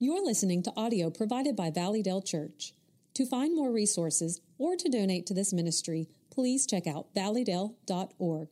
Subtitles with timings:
[0.00, 2.72] You're listening to audio provided by Valleydale Church.
[3.14, 8.48] To find more resources or to donate to this ministry, please check out valleydale.org.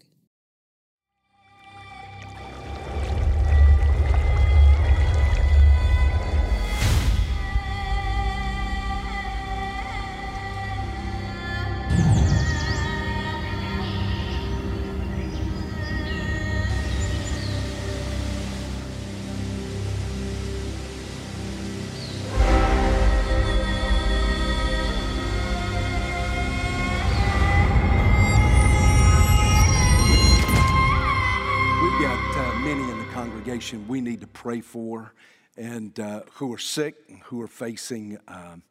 [34.47, 35.13] pray for
[35.57, 38.63] and uh, who are sick, who are facing um,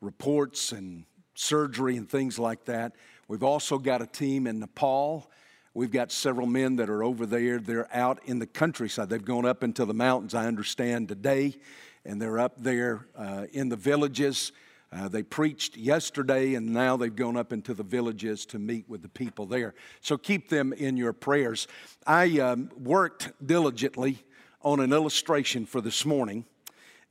[0.00, 2.94] reports and surgery and things like that.
[3.26, 5.28] We've also got a team in Nepal.
[5.74, 7.58] We've got several men that are over there.
[7.58, 9.08] They're out in the countryside.
[9.08, 11.56] They've gone up into the mountains, I understand, today,
[12.04, 14.52] and they're up there uh, in the villages.
[14.92, 19.02] Uh, they preached yesterday, and now they've gone up into the villages to meet with
[19.02, 19.74] the people there.
[20.00, 21.66] So keep them in your prayers.
[22.06, 24.22] I um, worked diligently
[24.64, 26.46] on an illustration for this morning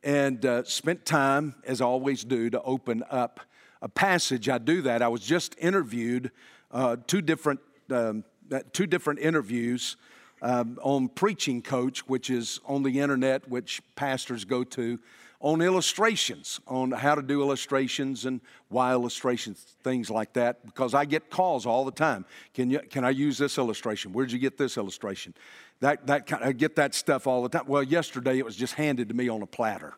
[0.04, 3.40] and uh, spent time, as I always do, to open up
[3.82, 4.50] a passage.
[4.50, 5.04] I do that.
[5.04, 6.32] I was just interviewed
[6.72, 7.60] uh, two different
[7.92, 9.98] um, uh, two different interviews
[10.42, 15.00] um, on Preaching Coach, which is on the internet, which pastors go to,
[15.44, 21.04] on illustrations, on how to do illustrations and why illustrations, things like that, because I
[21.04, 22.26] get calls all the time.
[22.54, 24.14] Can, you, can I use this illustration?
[24.14, 25.34] Where'd you get this illustration?
[25.82, 27.66] That, that kind, I get that stuff all the time.
[27.68, 29.96] Well, yesterday it was just handed to me on a platter.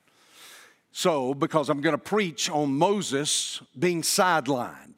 [0.92, 4.98] So, because I'm going to preach on Moses being sidelined.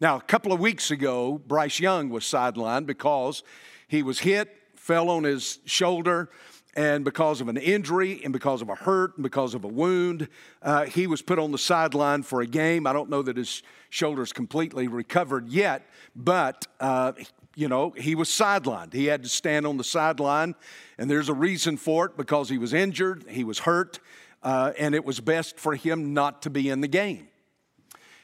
[0.00, 3.42] Now, a couple of weeks ago, Bryce Young was sidelined because
[3.86, 6.30] he was hit, fell on his shoulder,
[6.74, 10.28] and because of an injury, and because of a hurt, and because of a wound,
[10.62, 12.86] uh, he was put on the sideline for a game.
[12.86, 17.12] I don't know that his shoulder's completely recovered yet, but uh,
[17.54, 18.94] you know, he was sidelined.
[18.94, 20.54] He had to stand on the sideline,
[20.96, 24.00] and there's a reason for it because he was injured, he was hurt,
[24.42, 27.28] uh, and it was best for him not to be in the game.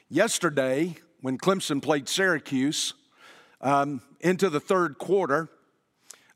[0.09, 2.95] Yesterday, when Clemson played Syracuse,
[3.61, 5.49] um, into the third quarter,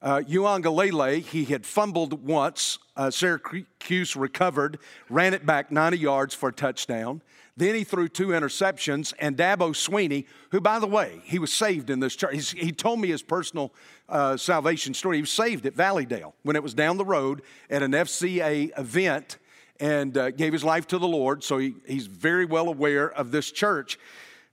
[0.04, 2.78] uh, Uiagalelei, he had fumbled once.
[2.96, 4.78] Uh, Syracuse recovered,
[5.10, 7.22] ran it back 90 yards for a touchdown.
[7.56, 11.90] Then he threw two interceptions, and Dabo Swinney, who, by the way, he was saved
[11.90, 12.52] in this church.
[12.52, 13.74] he told me his personal
[14.10, 15.18] uh, salvation story.
[15.18, 19.38] He was saved at Valleydale when it was down the road at an FCA event
[19.80, 21.44] and uh, gave his life to the Lord.
[21.44, 23.98] So he, he's very well aware of this church.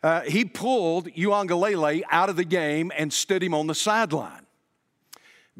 [0.02, 4.46] Uh, he pulled Uiagalelei out of the game and stood him on the sideline.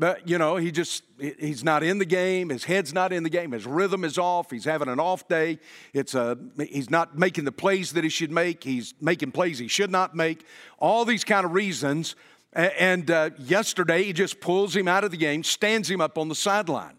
[0.01, 2.49] But, you know, he just, he's not in the game.
[2.49, 3.53] His head's not in the game.
[3.53, 4.51] His rhythm is off.
[4.51, 5.59] He's having an off day.
[5.93, 8.65] It's a, he's not making the plays that he should make.
[8.65, 10.47] He's making plays he should not make.
[10.79, 12.17] All these kind of reasons.
[12.55, 16.29] And uh, yesterday, he just pulls him out of the game, stands him up on
[16.29, 16.95] the sideline.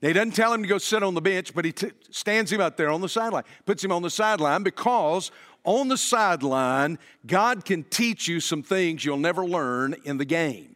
[0.00, 2.52] Now, he doesn't tell him to go sit on the bench, but he t- stands
[2.52, 5.32] him out there on the sideline, puts him on the sideline because
[5.64, 10.69] on the sideline, God can teach you some things you'll never learn in the game.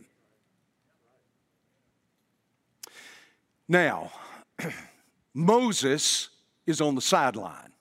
[3.69, 4.13] Now,
[5.35, 6.29] Moses
[6.67, 7.73] is on the sideline.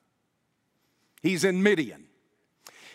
[1.22, 2.04] He's in Midian.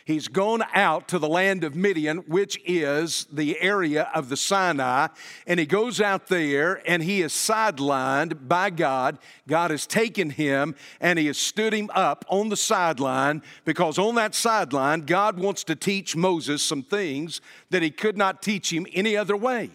[0.10, 5.10] He's gone out to the land of Midian, which is the area of the Sinai,
[5.46, 9.20] and he goes out there and he is sidelined by God.
[9.48, 14.16] God has taken him and he has stood him up on the sideline because on
[14.16, 17.40] that sideline, God wants to teach Moses some things
[17.70, 19.70] that he could not teach him any other way.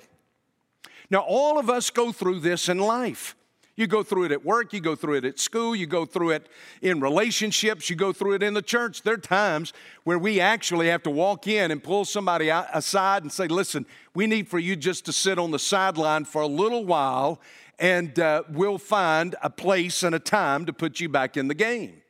[1.15, 3.37] Now, all of us go through this in life.
[3.77, 6.31] You go through it at work, you go through it at school, you go through
[6.31, 6.49] it
[6.83, 9.03] in relationships, you go through it in the church.
[9.03, 13.31] There are times where we actually have to walk in and pull somebody aside and
[13.31, 16.85] say, Listen, we need for you just to sit on the sideline for a little
[16.85, 17.41] while,
[17.79, 21.55] and uh, we'll find a place and a time to put you back in the
[21.55, 22.03] game.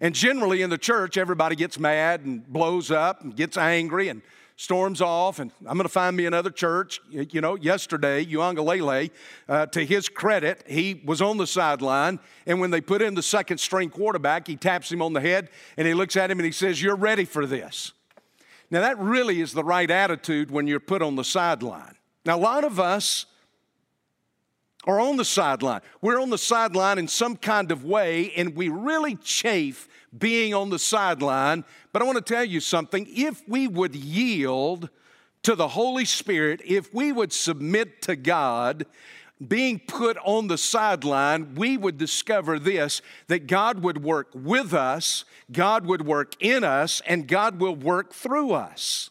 [0.00, 4.22] And generally in the church, everybody gets mad and blows up and gets angry and
[4.56, 7.00] storms off, and I'm going to find me another church.
[7.10, 9.10] You know, yesterday, Uiagalelei,
[9.48, 13.22] uh, to his credit, he was on the sideline, and when they put in the
[13.22, 16.46] second string quarterback, he taps him on the head, and he looks at him and
[16.46, 17.92] he says, You're ready for this.
[18.70, 21.94] Now, that really is the right attitude when you're put on the sideline.
[22.24, 23.26] Now, a lot of us
[24.86, 25.80] are on the sideline.
[26.00, 30.70] We're on the sideline in some kind of way, and we really chafe being on
[30.70, 31.64] the sideline.
[31.92, 33.06] But I want to tell you something.
[33.10, 34.88] If we would yield
[35.42, 38.86] to the Holy Spirit, if we would submit to God,
[39.46, 45.24] being put on the sideline, we would discover this that God would work with us,
[45.52, 49.10] God would work in us, and God will work through us.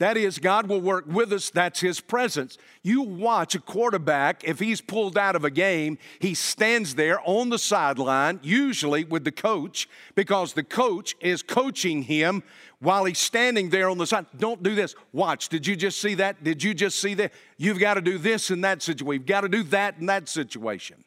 [0.00, 1.50] That is, God will work with us.
[1.50, 2.56] That's His presence.
[2.82, 7.50] You watch a quarterback, if he's pulled out of a game, he stands there on
[7.50, 12.42] the sideline, usually with the coach, because the coach is coaching him
[12.78, 14.24] while he's standing there on the side.
[14.38, 14.94] Don't do this.
[15.12, 15.50] Watch.
[15.50, 16.42] Did you just see that?
[16.42, 17.34] Did you just see that?
[17.58, 19.20] You've got to do this in that situation.
[19.20, 21.04] You've got to do that in that situation.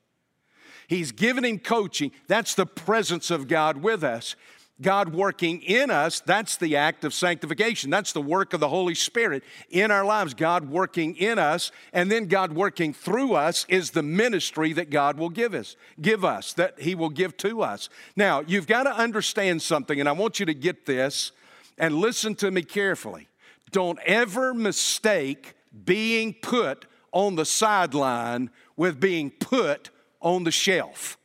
[0.88, 2.12] He's giving him coaching.
[2.28, 4.36] That's the presence of God with us.
[4.82, 7.90] God working in us, that's the act of sanctification.
[7.90, 10.34] That's the work of the Holy Spirit in our lives.
[10.34, 15.18] God working in us, and then God working through us is the ministry that God
[15.18, 17.88] will give us, give us, that He will give to us.
[18.16, 21.32] Now, you've got to understand something, and I want you to get this
[21.78, 23.28] and listen to me carefully.
[23.72, 25.54] Don't ever mistake
[25.86, 31.18] being put on the sideline with being put on the shelf.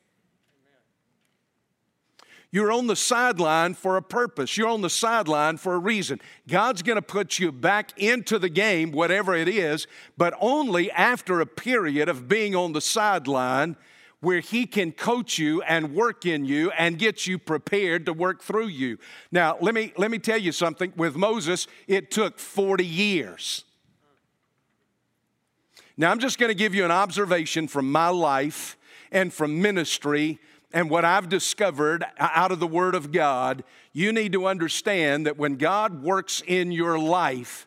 [2.50, 4.56] You're on the sideline for a purpose.
[4.56, 6.20] You're on the sideline for a reason.
[6.46, 9.86] God's going to put you back into the game, whatever it is,
[10.16, 13.76] but only after a period of being on the sideline
[14.20, 18.42] where He can coach you and work in you and get you prepared to work
[18.42, 18.98] through you.
[19.30, 20.92] Now, let me, let me tell you something.
[20.96, 23.64] With Moses, it took 40 years.
[25.98, 28.78] Now, I'm just going to give you an observation from my life
[29.12, 30.38] and from ministry
[30.72, 35.38] and what I've discovered out of the Word of God, you need to understand that
[35.38, 37.66] when God works in your life,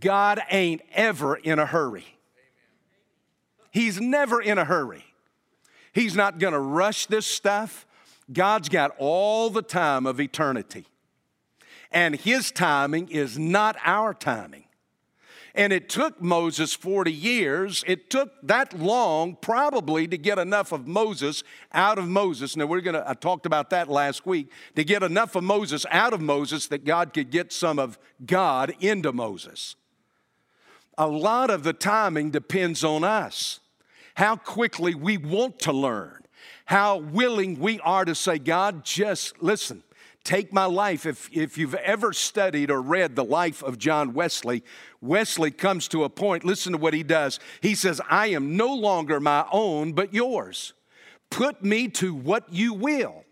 [0.00, 2.06] God ain't ever in a hurry.
[3.70, 5.04] He's never in a hurry.
[5.92, 7.86] He's not gonna rush this stuff.
[8.32, 10.86] God's got all the time of eternity.
[11.90, 14.63] And His timing is not our timing.
[15.54, 17.84] And it took Moses 40 years.
[17.86, 22.56] It took that long, probably, to get enough of Moses out of Moses.
[22.56, 25.86] Now, we're going to, I talked about that last week, to get enough of Moses
[25.90, 29.76] out of Moses that God could get some of God into Moses.
[30.98, 33.60] A lot of the timing depends on us,
[34.14, 36.24] how quickly we want to learn,
[36.66, 39.84] how willing we are to say, God, just listen
[40.24, 41.06] take my life.
[41.06, 44.64] If, if you've ever studied or read the life of John Wesley,
[45.00, 47.38] Wesley comes to a point, listen to what he does.
[47.60, 50.72] He says, I am no longer my own, but yours.
[51.30, 53.23] Put me to what you will.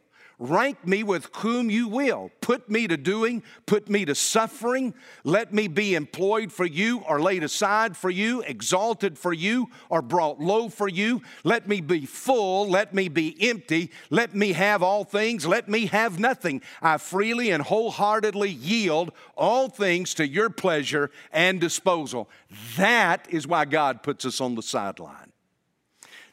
[0.45, 2.33] Rank me with whom you will.
[2.41, 4.93] Put me to doing, put me to suffering.
[5.23, 10.03] Let me be employed for you or laid aside for you, exalted for you or
[10.03, 11.23] brought low for you.
[11.45, 12.69] Let me be full.
[12.69, 13.93] Let me be empty.
[14.11, 15.47] Let me have all things.
[15.47, 16.61] Let me have nothing.
[16.83, 22.29] I freely and wholeheartedly yield all things to your pleasure and disposal.
[22.77, 25.32] That is why God puts us on the sideline.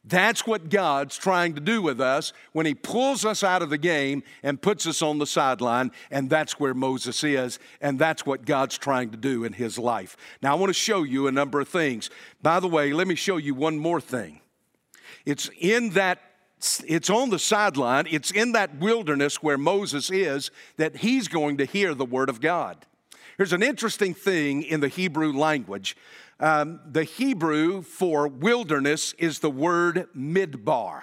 [0.05, 3.77] That's what God's trying to do with us when He pulls us out of the
[3.77, 8.45] game and puts us on the sideline, and that's where Moses is, and that's what
[8.45, 10.15] God's trying to do in his life.
[10.41, 12.09] Now, I want to show you a number of things.
[12.41, 14.39] By the way, let me show you one more thing.
[15.25, 16.19] It's in that
[16.85, 21.65] it's on the sideline, it's in that wilderness where Moses is that he's going to
[21.65, 22.85] hear the word of God.
[23.37, 25.95] There's an interesting thing in the Hebrew language.
[26.39, 31.01] Um, the Hebrew for wilderness is the word midbar.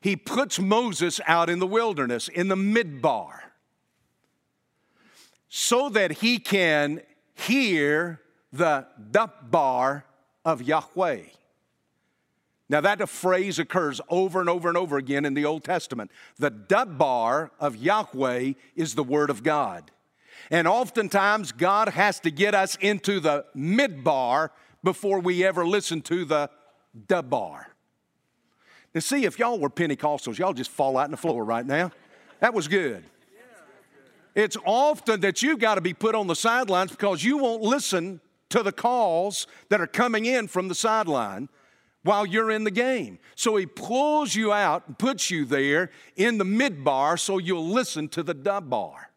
[0.00, 3.40] He puts Moses out in the wilderness, in the midbar,
[5.48, 7.00] so that he can
[7.34, 8.20] hear
[8.52, 10.04] the dabbar
[10.44, 11.22] of Yahweh.
[12.68, 16.10] Now, that phrase occurs over and over and over again in the Old Testament.
[16.38, 19.90] The dabbar of Yahweh is the Word of God.
[20.54, 24.50] And oftentimes, God has to get us into the midbar
[24.84, 26.48] before we ever listen to the
[27.24, 27.74] bar.
[28.94, 31.90] Now, see, if y'all were Pentecostals, y'all just fall out on the floor right now.
[32.38, 33.02] That was good.
[34.36, 38.20] It's often that you've got to be put on the sidelines because you won't listen
[38.50, 41.48] to the calls that are coming in from the sideline
[42.04, 43.18] while you're in the game.
[43.34, 48.06] So he pulls you out and puts you there in the midbar so you'll listen
[48.10, 49.10] to the dabar.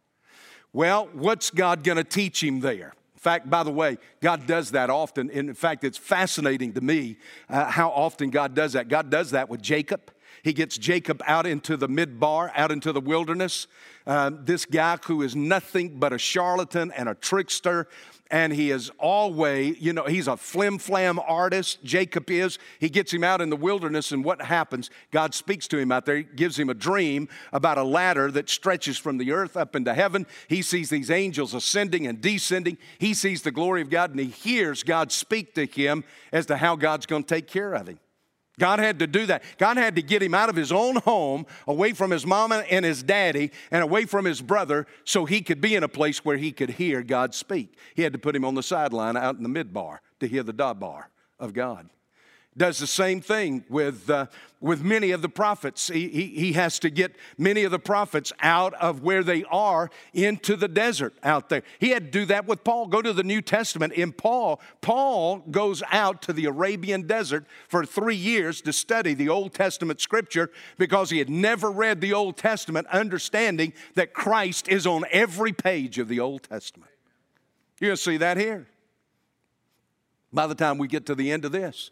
[0.78, 2.94] Well, what's God going to teach him there?
[3.16, 5.32] In fact, by the way, God does that often.
[5.32, 7.18] In fact, it's fascinating to me
[7.50, 8.88] uh, how often God does that.
[8.88, 10.12] God does that with Jacob.
[10.44, 13.66] He gets Jacob out into the midbar, out into the wilderness.
[14.06, 17.88] Uh, this guy who is nothing but a charlatan and a trickster
[18.32, 21.84] and he is always, you know, he's a flim flam artist.
[21.84, 22.60] Jacob is.
[22.80, 24.90] He gets him out in the wilderness, and what happens?
[25.12, 28.98] God speaks to him out there, gives him a dream about a ladder that stretches
[28.98, 30.26] from the earth up into heaven.
[30.48, 32.78] He sees these angels ascending and descending.
[32.98, 36.58] He sees the glory of God, and he hears God speak to him as to
[36.58, 38.00] how God's going to take care of him.
[38.60, 39.44] God had to do that.
[39.58, 42.84] God had to get him out of his own home, away from his mama and
[42.84, 46.38] his daddy, and away from his brother, so he could be in a place where
[46.38, 47.78] he could hear God speak.
[47.96, 50.54] He had to put him on the sideline out in the midbar to hear the
[50.54, 51.10] dabar
[51.40, 51.90] of God
[52.58, 54.26] does the same thing with, uh,
[54.60, 55.88] with many of the prophets.
[55.88, 59.92] He, he, he, has to get many of the prophets out of where they are
[60.14, 61.62] into the desert out there.
[61.80, 62.88] He had to do that with Paul.
[62.88, 63.94] Go to the New Testament.
[63.94, 69.30] In Paul, Paul goes out to the Arabian desert for three years to study the
[69.30, 74.88] Old Testament scripture because he had never read the Old Testament, understanding that Christ is
[74.88, 76.92] on every page of the Old Testament.
[77.80, 78.66] You're going to see that here
[80.34, 81.92] by the time we get to the end of this.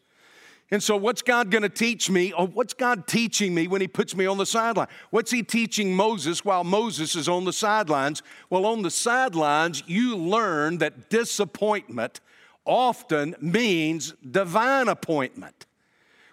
[0.72, 2.32] And so, what's God going to teach me?
[2.32, 4.88] Or what's God teaching me when He puts me on the sideline?
[5.12, 8.24] What's He teaching Moses while Moses is on the sidelines?
[8.50, 12.20] Well, on the sidelines, you learn that disappointment
[12.66, 15.68] often means divine appointment.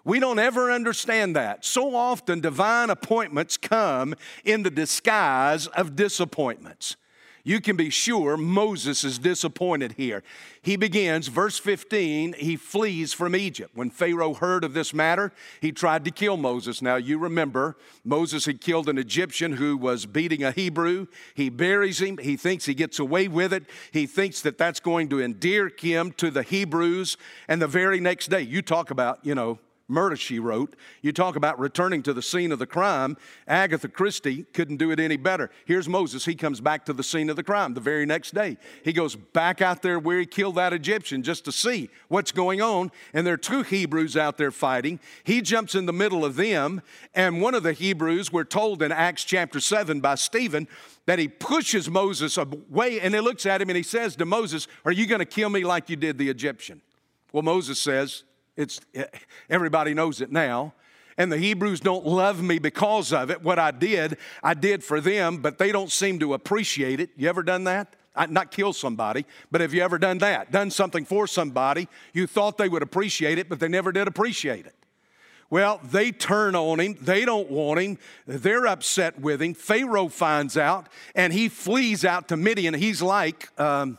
[0.05, 1.65] We don't ever understand that.
[1.65, 6.97] So often, divine appointments come in the disguise of disappointments
[7.45, 10.23] you can be sure Moses is disappointed here.
[10.63, 13.73] He begins, verse 15, he flees from Egypt.
[13.75, 16.81] When Pharaoh heard of this matter, he tried to kill Moses.
[16.81, 21.07] Now, you remember, Moses had killed an Egyptian who was beating a Hebrew.
[21.35, 22.19] He buries him.
[22.19, 23.65] He thinks he gets away with it.
[23.91, 27.17] He thinks that that's going to endear him to the Hebrews.
[27.49, 29.59] And the very next day, you talk about, you know,
[29.89, 30.75] murder she wrote.
[31.03, 33.17] You talk about returning to the scene of the crime.
[33.47, 35.51] Agatha Christie couldn't do it any better.
[35.65, 36.25] Here's Moses.
[36.25, 38.57] He comes back to the scene of the crime the very next day.
[38.85, 42.63] He goes back out there where he killed that Egyptian just to see what's going
[42.63, 42.91] on.
[43.13, 45.01] And there are two Hebrews out there fighting.
[45.25, 46.83] He jumps in the middle of them.
[47.15, 50.69] And one of the Hebrews, we're told in Acts chapter 7 by Stephen,
[51.07, 54.69] that he pushes Moses away and he looks at him and he says to Moses,
[54.85, 56.81] Are you going to kill me like you did the Egyptian?
[57.33, 58.25] Well, Moses says,
[58.57, 58.81] it's,
[59.51, 60.75] everybody knows it now.
[61.19, 63.43] And the Hebrews don't love me because of it.
[63.43, 67.11] What I did, I did for them, but they don't seem to appreciate it.
[67.17, 67.97] You ever done that?
[68.15, 70.53] I, not kill somebody, but have you ever done that?
[70.53, 74.67] Done something for somebody, you thought they would appreciate it, but they never did appreciate
[74.67, 74.75] it.
[75.49, 76.97] Well, they turn on him.
[76.99, 77.99] They don't want him.
[78.27, 79.53] They're upset with him.
[79.53, 82.73] Pharaoh finds out and he flees out to Midian.
[82.73, 83.99] He's like, um,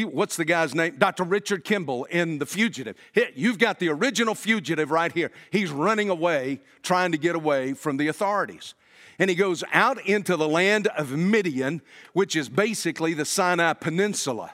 [0.00, 0.96] he, what's the guy's name?
[0.98, 1.24] Dr.
[1.24, 2.96] Richard Kimball in The Fugitive.
[3.34, 5.30] You've got the original fugitive right here.
[5.50, 8.74] He's running away, trying to get away from the authorities.
[9.18, 11.82] And he goes out into the land of Midian,
[12.14, 14.52] which is basically the Sinai Peninsula.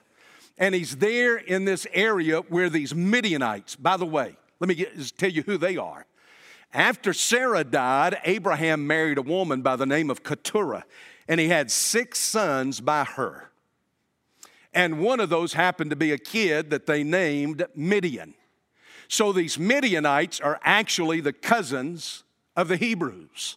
[0.58, 5.16] And he's there in this area where these Midianites, by the way, let me get,
[5.16, 6.06] tell you who they are.
[6.74, 10.84] After Sarah died, Abraham married a woman by the name of Keturah,
[11.28, 13.50] and he had six sons by her.
[14.76, 18.34] And one of those happened to be a kid that they named Midian.
[19.08, 23.56] So these Midianites are actually the cousins of the Hebrews.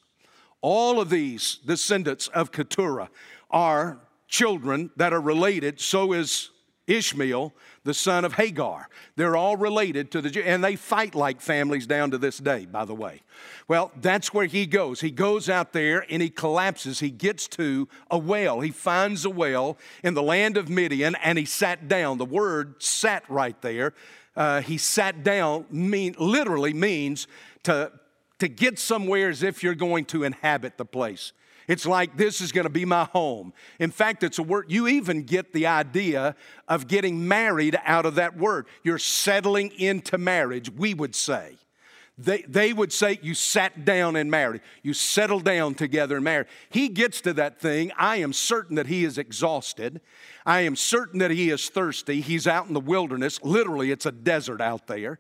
[0.62, 3.10] All of these descendants of Keturah
[3.52, 4.00] are
[4.30, 6.52] children that are related, so is
[6.88, 8.90] Ishmael, the son of Hagar.
[9.16, 12.66] They're all related to the Jew, and they fight like families down to this day,
[12.66, 13.22] by the way.
[13.68, 15.02] Well, that's where he goes.
[15.02, 17.00] He goes out there and he collapses.
[17.00, 18.62] He gets to a well.
[18.62, 22.18] He finds a well in the land of Midian and he sat down.
[22.18, 23.94] The word sat right there.
[24.36, 27.28] Uh, he sat down mean, literally means
[27.64, 27.92] to,
[28.40, 31.34] to get somewhere as if you're going to inhabit the place.
[31.70, 33.54] It's like this is going to be my home.
[33.78, 36.36] In fact, it's a word, you even get the idea
[36.68, 38.66] of getting married out of that word.
[38.84, 41.58] You're settling into marriage, we would say.
[42.18, 44.62] They, they would say you sat down and married.
[44.82, 46.48] You settled down together and married.
[46.72, 47.92] He gets to that thing.
[47.96, 50.02] I am certain that he is exhausted.
[50.48, 52.20] I am certain that he is thirsty.
[52.20, 53.40] He's out in the wilderness.
[53.44, 55.20] Literally, it's a desert out there.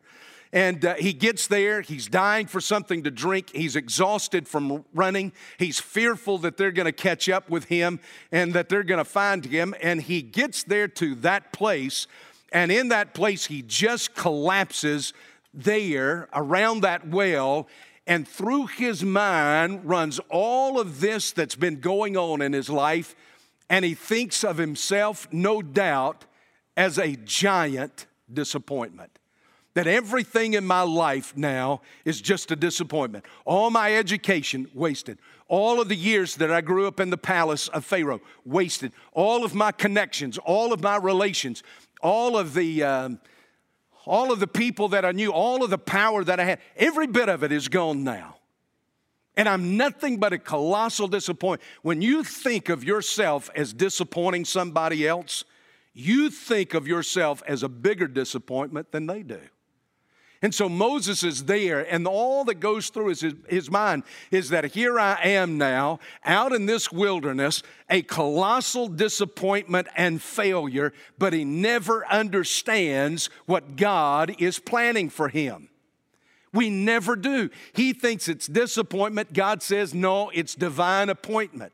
[0.51, 5.31] And uh, he gets there, he's dying for something to drink, he's exhausted from running,
[5.57, 7.99] he's fearful that they're gonna catch up with him
[8.31, 9.75] and that they're gonna find him.
[9.79, 12.07] And he gets there to that place,
[12.51, 15.13] and in that place, he just collapses
[15.53, 17.67] there around that well.
[18.07, 23.15] And through his mind runs all of this that's been going on in his life.
[23.69, 26.25] And he thinks of himself, no doubt,
[26.75, 29.18] as a giant disappointment
[29.79, 33.23] that everything in my life now is just a disappointment.
[33.45, 35.19] All my education wasted.
[35.47, 38.91] All of the years that I grew up in the palace of Pharaoh wasted.
[39.13, 41.63] All of my connections, all of my relations,
[42.01, 42.83] all of the.
[42.83, 43.19] Um,
[44.05, 47.05] all of the people that I knew, all of the power that I had, every
[47.05, 48.37] bit of it is gone now.
[49.37, 51.61] And I'm nothing but a colossal disappointment.
[51.83, 55.45] When you think of yourself as disappointing somebody else,
[55.93, 59.39] you think of yourself as a bigger disappointment than they do.
[60.41, 64.73] And so Moses is there, and all that goes through his, his mind is that
[64.73, 71.43] here I am now, out in this wilderness, a colossal disappointment and failure, but he
[71.43, 75.67] never understands what God is planning for him.
[76.53, 77.49] We never do.
[77.73, 79.33] He thinks it's disappointment.
[79.33, 81.73] God says, no, it's divine appointment.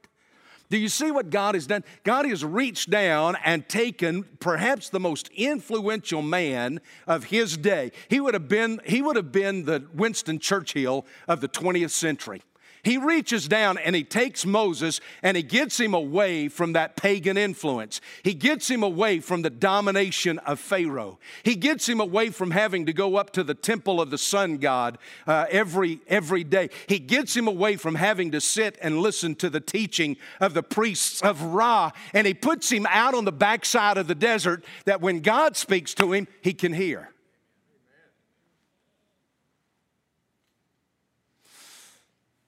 [0.69, 1.83] Do you see what God has done?
[2.03, 7.91] God has reached down and taken perhaps the most influential man of his day.
[8.09, 12.41] He would have been, he would have been the Winston Churchill of the 20th century.
[12.85, 17.35] He reaches down and he takes Moses and he gets him away from that pagan
[17.35, 17.99] influence.
[18.21, 21.17] He gets him away from the domination of Pharaoh.
[21.41, 24.57] He gets him away from having to go up to the temple of the sun
[24.57, 26.69] god uh, every, every day.
[26.85, 30.61] He gets him away from having to sit and listen to the teaching of the
[30.61, 31.89] priests of Ra.
[32.13, 35.95] And he puts him out on the backside of the desert that when God speaks
[35.95, 37.14] to him, he can hear.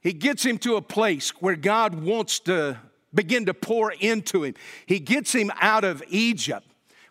[0.08, 2.78] He gets him to a place where God wants to
[3.14, 4.54] begin to pour into him.
[4.86, 6.66] He gets him out of Egypt,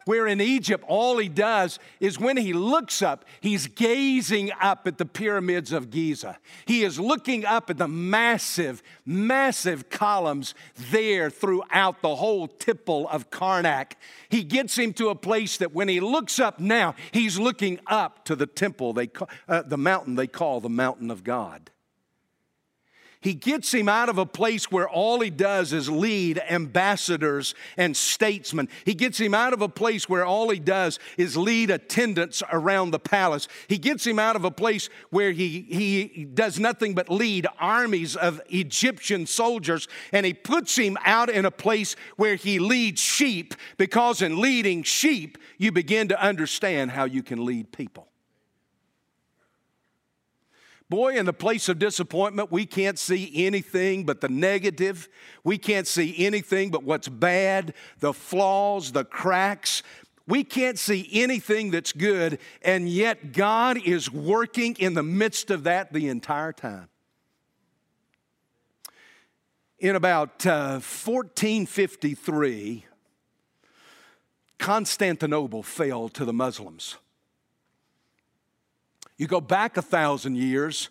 [0.06, 4.96] where in Egypt, all he does is when he looks up, he's gazing up at
[4.96, 6.38] the pyramids of Giza.
[6.64, 10.54] He is looking up at the massive, massive columns
[10.90, 13.92] there throughout the whole temple of Karnak.
[14.30, 18.24] He gets him to a place that when he looks up now, he's looking up
[18.24, 21.70] to the temple, they call, uh, the mountain they call the mountain of God.
[23.26, 27.96] He gets him out of a place where all he does is lead ambassadors and
[27.96, 28.68] statesmen.
[28.84, 32.92] He gets him out of a place where all he does is lead attendants around
[32.92, 33.48] the palace.
[33.66, 38.14] He gets him out of a place where he, he does nothing but lead armies
[38.14, 39.88] of Egyptian soldiers.
[40.12, 44.84] And he puts him out in a place where he leads sheep because in leading
[44.84, 48.06] sheep, you begin to understand how you can lead people.
[50.88, 55.08] Boy, in the place of disappointment, we can't see anything but the negative.
[55.42, 59.82] We can't see anything but what's bad, the flaws, the cracks.
[60.28, 65.64] We can't see anything that's good, and yet God is working in the midst of
[65.64, 66.88] that the entire time.
[69.78, 72.86] In about uh, 1453,
[74.58, 76.96] Constantinople fell to the Muslims.
[79.18, 80.90] You go back a thousand years,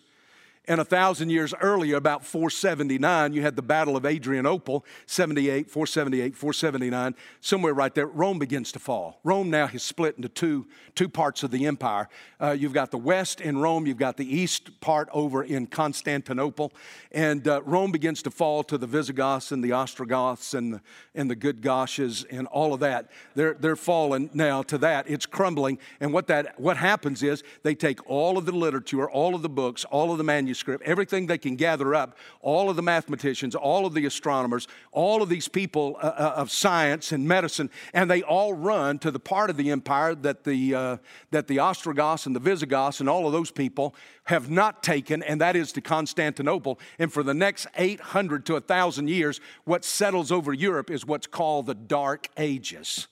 [0.68, 6.36] and a thousand years earlier, about 479, you had the Battle of Adrianople, 78, 478,
[6.36, 8.06] 479, somewhere right there.
[8.06, 9.20] Rome begins to fall.
[9.22, 12.08] Rome now has split into two, two parts of the empire.
[12.40, 16.72] Uh, you've got the west in Rome, you've got the east part over in Constantinople,
[17.12, 20.80] and uh, Rome begins to fall to the Visigoths and the Ostrogoths and the,
[21.14, 23.10] and the good Goshes and all of that.
[23.36, 25.08] They're, they're falling now to that.
[25.08, 25.78] It's crumbling.
[26.00, 29.48] And what, that, what happens is they take all of the literature, all of the
[29.48, 33.54] books, all of the manuscripts, manuscript, everything they can gather up, all of the mathematicians,
[33.54, 38.10] all of the astronomers, all of these people uh, uh, of science and medicine, and
[38.10, 40.96] they all run to the part of the empire that the, uh,
[41.30, 45.40] that the Ostrogoths and the Visigoths and all of those people have not taken, and
[45.40, 46.78] that is to Constantinople.
[46.98, 51.66] And for the next 800 to 1,000 years, what settles over Europe is what's called
[51.66, 53.08] the Dark Ages.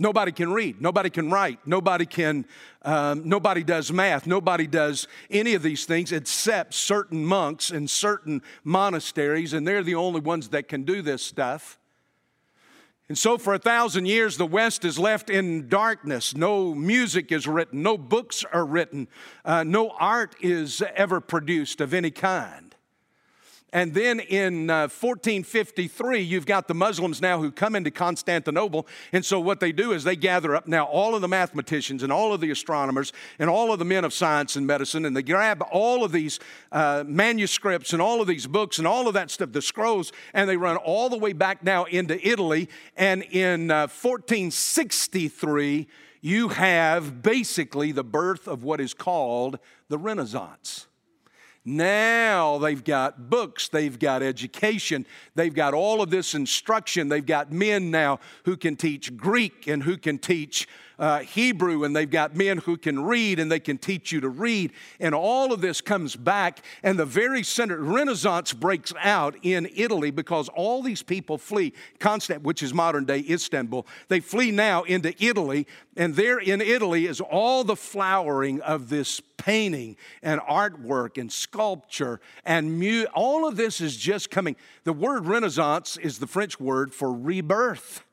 [0.00, 0.80] Nobody can read.
[0.80, 1.58] Nobody can write.
[1.66, 2.44] Nobody can.
[2.82, 4.26] Um, nobody does math.
[4.26, 9.96] Nobody does any of these things except certain monks in certain monasteries, and they're the
[9.96, 11.78] only ones that can do this stuff.
[13.08, 16.36] And so, for a thousand years, the West is left in darkness.
[16.36, 19.08] No music is written, no books are written,
[19.44, 22.67] uh, no art is ever produced of any kind.
[23.70, 28.86] And then in uh, 1453, you've got the Muslims now who come into Constantinople.
[29.12, 32.10] And so what they do is they gather up now all of the mathematicians and
[32.10, 35.22] all of the astronomers and all of the men of science and medicine, and they
[35.22, 36.40] grab all of these
[36.72, 40.48] uh, manuscripts and all of these books and all of that stuff, the scrolls, and
[40.48, 42.70] they run all the way back now into Italy.
[42.96, 45.86] And in uh, 1463,
[46.22, 50.87] you have basically the birth of what is called the Renaissance.
[51.68, 55.04] Now they've got books, they've got education,
[55.34, 57.08] they've got all of this instruction.
[57.10, 60.66] They've got men now who can teach Greek and who can teach
[60.98, 64.28] uh, Hebrew and they've got men who can read and they can teach you to
[64.28, 64.72] read.
[65.00, 70.10] And all of this comes back, and the very center, Renaissance breaks out in Italy
[70.10, 73.86] because all these people flee Constant, which is modern day Istanbul.
[74.08, 79.20] They flee now into Italy, and there in Italy is all the flowering of this
[79.36, 84.56] painting and artwork and sculpture and mu- all of this is just coming.
[84.84, 88.04] The word Renaissance is the French word for rebirth.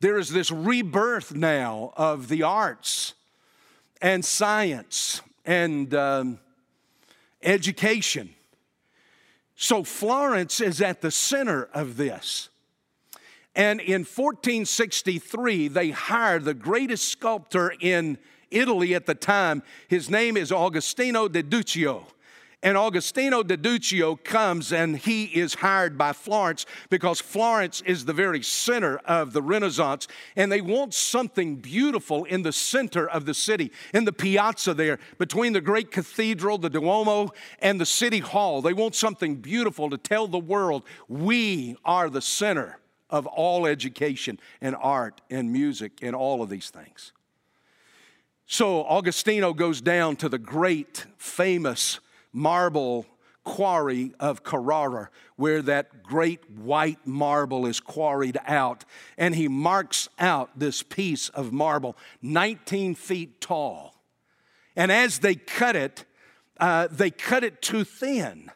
[0.00, 3.14] There is this rebirth now of the arts
[4.00, 6.38] and science and um,
[7.42, 8.30] education.
[9.56, 12.48] So Florence is at the center of this.
[13.54, 18.16] And in 1463, they hired the greatest sculptor in
[18.50, 19.62] Italy at the time.
[19.88, 22.06] His name is Agostino de Duccio.
[22.62, 28.12] And Agostino de Duccio comes and he is hired by Florence because Florence is the
[28.12, 30.06] very center of the Renaissance.
[30.36, 34.98] And they want something beautiful in the center of the city, in the piazza there,
[35.16, 38.60] between the great cathedral, the Duomo, and the city hall.
[38.60, 44.38] They want something beautiful to tell the world we are the center of all education
[44.60, 47.12] and art and music and all of these things.
[48.44, 52.00] So Augustino goes down to the great, famous
[52.32, 53.06] marble
[53.44, 58.84] quarry of Carrara, where that great white marble is quarried out.
[59.16, 63.94] And he marks out this piece of marble, 19 feet tall.
[64.76, 66.04] And as they cut it,
[66.58, 68.50] uh, they cut it too thin.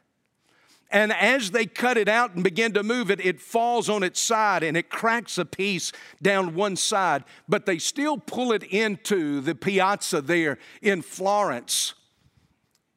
[0.91, 4.21] And as they cut it out and begin to move it, it falls on its
[4.21, 5.91] side and it cracks a piece
[6.23, 7.25] down one side.
[7.49, 11.95] But they still pull it into the piazza there in Florence.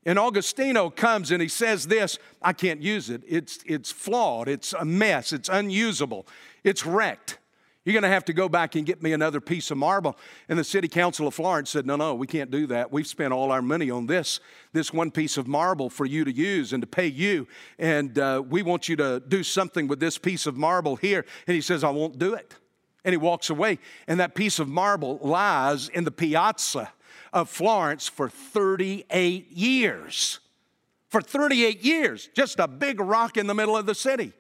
[0.08, 3.22] And Augustino comes and he says this I can't use it.
[3.28, 6.26] It's, it's flawed, it's a mess, it's unusable,
[6.64, 7.38] it's wrecked.
[7.84, 10.18] You're going to have to go back and get me another piece of marble.
[10.50, 12.92] And the city council of Florence said, No, no, we can't do that.
[12.92, 14.42] We've spent all our money on this,
[14.74, 17.48] this one piece of marble for you to use and to pay you.
[17.80, 21.26] And uh, we want you to do something with this piece of marble here.
[21.48, 22.56] And he says, I won't do it.
[23.06, 23.80] And he walks away.
[24.06, 26.92] And that piece of marble lies in the piazza
[27.34, 30.40] of Florence for 38 years.
[31.10, 34.34] For 38 years, just a big rock in the middle of the city.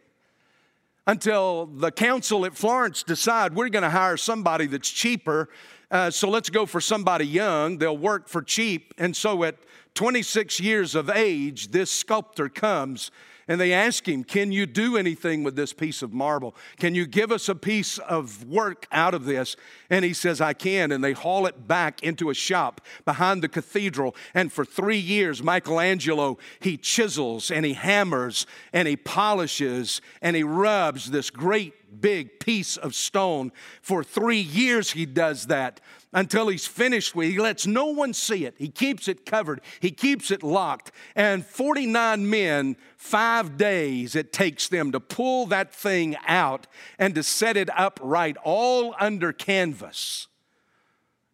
[1.05, 5.49] Until the council at Florence decide we're going to hire somebody that's cheaper.
[5.89, 7.77] Uh, so let's go for somebody young.
[7.77, 8.93] They'll work for cheap.
[8.97, 9.55] And so at
[9.93, 13.09] 26 years of age, this sculptor comes
[13.47, 16.55] and they ask him, Can you do anything with this piece of marble?
[16.77, 19.55] Can you give us a piece of work out of this?
[19.89, 20.91] And he says, I can.
[20.91, 24.15] And they haul it back into a shop behind the cathedral.
[24.33, 30.43] And for three years, Michelangelo, he chisels and he hammers and he polishes and he
[30.43, 33.51] rubs this great big piece of stone.
[33.81, 35.81] For three years, he does that
[36.13, 37.31] until he's finished with it.
[37.31, 38.55] He lets no one see it.
[38.57, 40.91] He keeps it covered, he keeps it locked.
[41.15, 47.23] And 49 men, five days it takes them to pull that thing out and to
[47.23, 50.27] set it upright, all under canvas.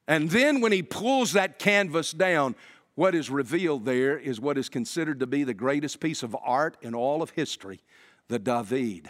[0.08, 2.56] And then when he pulls that canvas down,
[2.96, 6.78] what is revealed there is what is considered to be the greatest piece of art
[6.82, 7.82] in all of history
[8.30, 9.10] the David,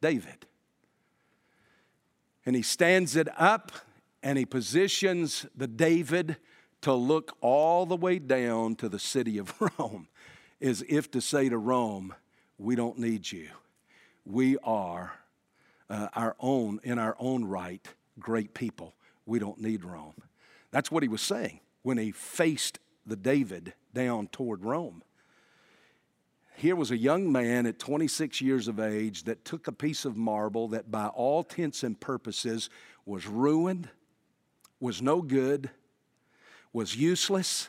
[0.00, 0.46] David.
[2.46, 3.72] And he stands it up
[4.22, 6.36] and he positions the David
[6.82, 10.08] to look all the way down to the city of Rome,
[10.60, 12.14] as if to say to Rome,
[12.58, 13.48] We don't need you.
[14.24, 15.12] We are
[15.90, 17.86] uh, our own, in our own right,
[18.18, 18.94] great people.
[19.24, 20.14] We don't need Rome.
[20.70, 25.02] That's what he was saying when he faced the David down toward Rome.
[26.58, 30.16] Here was a young man at 26 years of age that took a piece of
[30.16, 32.70] marble that, by all intents and purposes,
[33.04, 33.90] was ruined,
[34.80, 35.68] was no good,
[36.72, 37.68] was useless,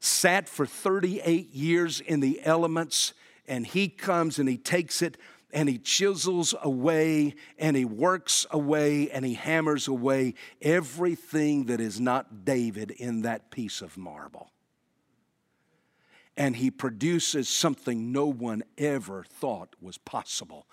[0.00, 3.12] sat for 38 years in the elements,
[3.46, 5.18] and he comes and he takes it
[5.52, 12.00] and he chisels away and he works away and he hammers away everything that is
[12.00, 14.50] not David in that piece of marble.
[16.36, 20.66] And he produces something no one ever thought was possible.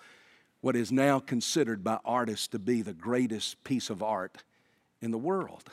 [0.60, 4.42] What is now considered by artists to be the greatest piece of art
[5.00, 5.64] in the world.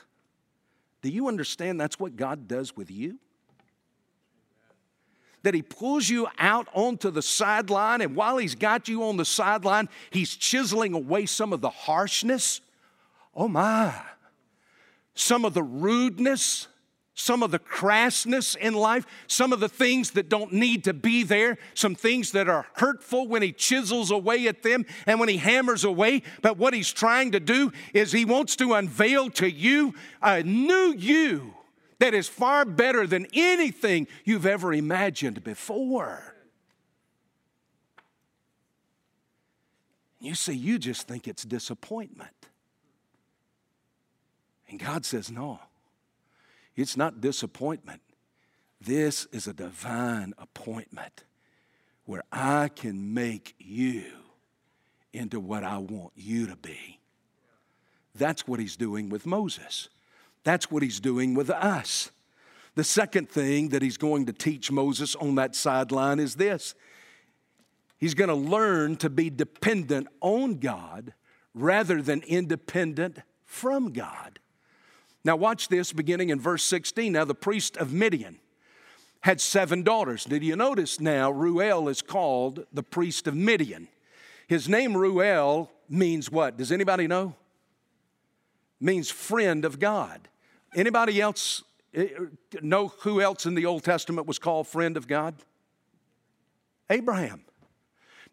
[1.02, 3.18] Do you understand that's what God does with you?
[5.42, 9.24] That He pulls you out onto the sideline, and while He's got you on the
[9.24, 12.60] sideline, He's chiseling away some of the harshness.
[13.34, 13.94] Oh my.
[15.14, 16.68] Some of the rudeness,
[17.20, 21.22] some of the crassness in life, some of the things that don't need to be
[21.22, 25.36] there, some things that are hurtful when he chisels away at them and when he
[25.36, 26.22] hammers away.
[26.42, 30.94] But what he's trying to do is he wants to unveil to you a new
[30.96, 31.54] you
[31.98, 36.34] that is far better than anything you've ever imagined before.
[40.18, 42.30] You see, you just think it's disappointment.
[44.68, 45.60] And God says, no,
[46.80, 48.00] it's not disappointment.
[48.80, 51.24] This is a divine appointment
[52.06, 54.04] where I can make you
[55.12, 56.98] into what I want you to be.
[58.14, 59.88] That's what he's doing with Moses.
[60.44, 62.10] That's what he's doing with us.
[62.74, 66.74] The second thing that he's going to teach Moses on that sideline is this
[67.98, 71.12] he's going to learn to be dependent on God
[71.52, 74.38] rather than independent from God.
[75.24, 77.12] Now, watch this beginning in verse 16.
[77.12, 78.38] Now, the priest of Midian
[79.20, 80.24] had seven daughters.
[80.24, 83.88] Did you notice now, Reuel is called the priest of Midian?
[84.48, 86.56] His name, Reuel, means what?
[86.56, 87.34] Does anybody know?
[88.80, 90.28] Means friend of God.
[90.74, 91.62] Anybody else
[91.94, 92.08] eh,
[92.62, 95.34] know who else in the Old Testament was called friend of God?
[96.88, 97.42] Abraham.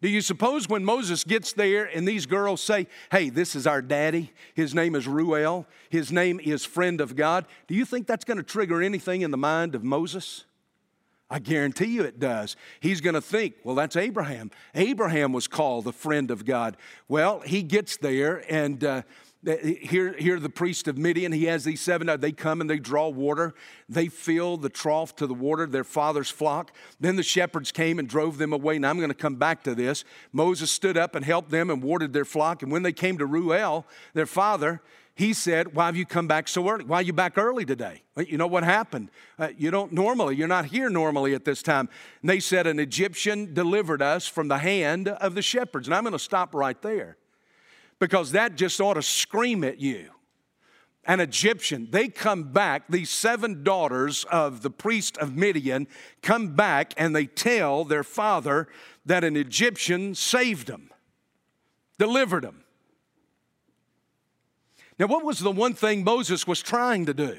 [0.00, 3.82] Do you suppose when Moses gets there and these girls say, Hey, this is our
[3.82, 8.24] daddy, his name is Reuel, his name is friend of God, do you think that's
[8.24, 10.44] going to trigger anything in the mind of Moses?
[11.30, 12.56] I guarantee you it does.
[12.80, 14.50] He's going to think, well, that's Abraham.
[14.74, 16.76] Abraham was called the friend of God.
[17.06, 19.02] Well, he gets there and uh,
[19.44, 22.08] here, here, the priest of Midian, he has these seven.
[22.20, 23.54] They come and they draw water.
[23.88, 26.72] They fill the trough to the water, their father's flock.
[26.98, 28.80] Then the shepherds came and drove them away.
[28.80, 30.04] Now I'm going to come back to this.
[30.32, 32.64] Moses stood up and helped them and watered their flock.
[32.64, 34.82] And when they came to Reuel, their father,
[35.14, 36.84] he said, Why have you come back so early?
[36.84, 38.02] Why are you back early today?
[38.16, 39.10] You know what happened?
[39.38, 41.88] Uh, you don't normally, you're not here normally at this time.
[42.22, 45.86] And they said, An Egyptian delivered us from the hand of the shepherds.
[45.86, 47.16] And I'm going to stop right there
[47.98, 50.10] because that just ought to scream at you.
[51.04, 55.88] An Egyptian, they come back, these seven daughters of the priest of Midian
[56.22, 58.68] come back and they tell their father
[59.06, 60.90] that an Egyptian saved them,
[61.98, 62.64] delivered them.
[64.98, 67.38] Now, what was the one thing Moses was trying to do?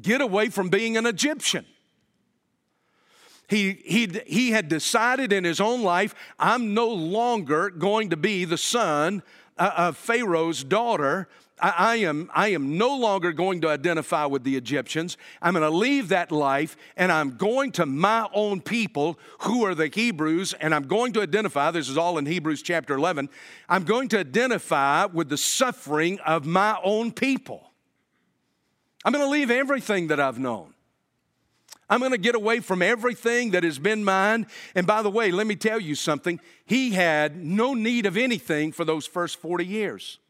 [0.00, 1.66] Get away from being an Egyptian.
[3.50, 8.44] He, he, he had decided in his own life, I'm no longer going to be
[8.44, 9.24] the son
[9.58, 11.26] uh, of Pharaoh's daughter.
[11.60, 15.16] I, I, am, I am no longer going to identify with the Egyptians.
[15.42, 19.74] I'm going to leave that life and I'm going to my own people who are
[19.74, 23.28] the Hebrews and I'm going to identify, this is all in Hebrews chapter 11,
[23.68, 27.72] I'm going to identify with the suffering of my own people.
[29.04, 30.74] I'm going to leave everything that I've known.
[31.90, 34.46] I'm going to get away from everything that has been mine.
[34.76, 36.40] And by the way, let me tell you something.
[36.64, 40.20] He had no need of anything for those first 40 years.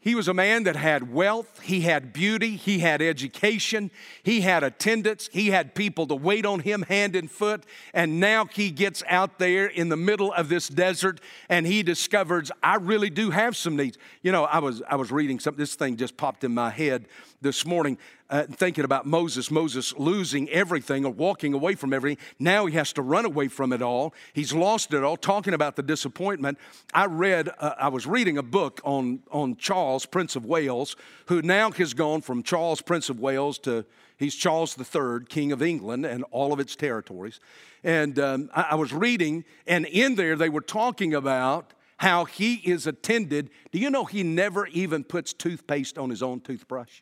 [0.00, 3.90] He was a man that had wealth, he had beauty, he had education,
[4.22, 7.64] he had attendance, he had people to wait on him hand and foot.
[7.92, 12.52] And now he gets out there in the middle of this desert and he discovers,
[12.62, 13.98] I really do have some needs.
[14.22, 17.06] You know, I was, I was reading something, this thing just popped in my head
[17.40, 17.98] this morning
[18.30, 22.22] uh, thinking about Moses, Moses losing everything or walking away from everything.
[22.38, 24.14] Now he has to run away from it all.
[24.32, 26.58] He's lost it all, talking about the disappointment.
[26.92, 31.42] I read, uh, I was reading a book on, on Charles, Prince of Wales, who
[31.42, 33.84] now has gone from Charles, Prince of Wales, to
[34.16, 37.40] he's Charles III, King of England and all of its territories.
[37.82, 42.54] And um, I, I was reading, and in there they were talking about how he
[42.56, 43.50] is attended.
[43.72, 47.00] Do you know he never even puts toothpaste on his own toothbrush?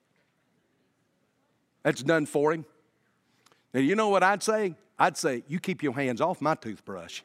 [1.86, 2.64] That's done for him.
[3.72, 4.74] Now, you know what I'd say?
[4.98, 7.22] I'd say, you keep your hands off my toothbrush.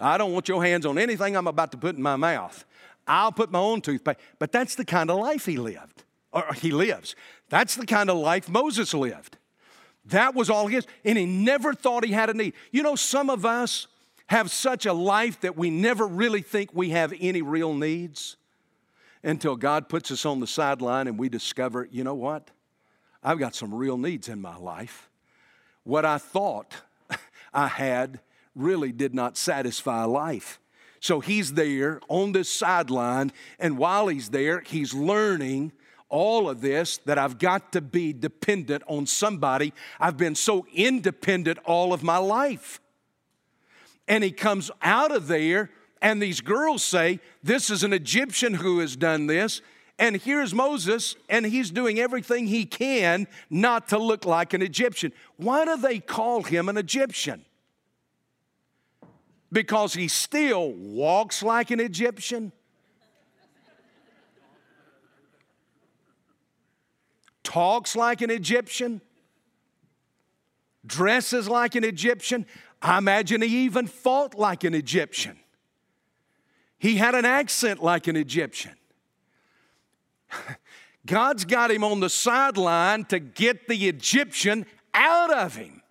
[0.00, 2.64] I don't want your hands on anything I'm about to put in my mouth.
[3.06, 4.18] I'll put my own toothpaste.
[4.40, 7.14] But that's the kind of life he lived, or he lives.
[7.48, 9.36] That's the kind of life Moses lived.
[10.06, 12.54] That was all his, and he never thought he had a need.
[12.72, 13.86] You know, some of us
[14.26, 18.36] have such a life that we never really think we have any real needs
[19.22, 22.50] until God puts us on the sideline and we discover, you know what?
[23.24, 25.08] I've got some real needs in my life.
[25.82, 26.74] What I thought
[27.54, 28.20] I had
[28.54, 30.60] really did not satisfy life.
[31.00, 35.72] So he's there on this sideline, and while he's there, he's learning
[36.08, 39.72] all of this that I've got to be dependent on somebody.
[39.98, 42.80] I've been so independent all of my life.
[44.06, 48.78] And he comes out of there, and these girls say, This is an Egyptian who
[48.78, 49.60] has done this.
[49.98, 55.12] And here's Moses, and he's doing everything he can not to look like an Egyptian.
[55.36, 57.44] Why do they call him an Egyptian?
[59.52, 62.50] Because he still walks like an Egyptian,
[67.44, 69.00] talks like an Egyptian,
[70.84, 72.46] dresses like an Egyptian.
[72.82, 75.38] I imagine he even fought like an Egyptian.
[76.78, 78.74] He had an accent like an Egyptian.
[81.06, 85.82] God's got him on the sideline to get the Egyptian out of him.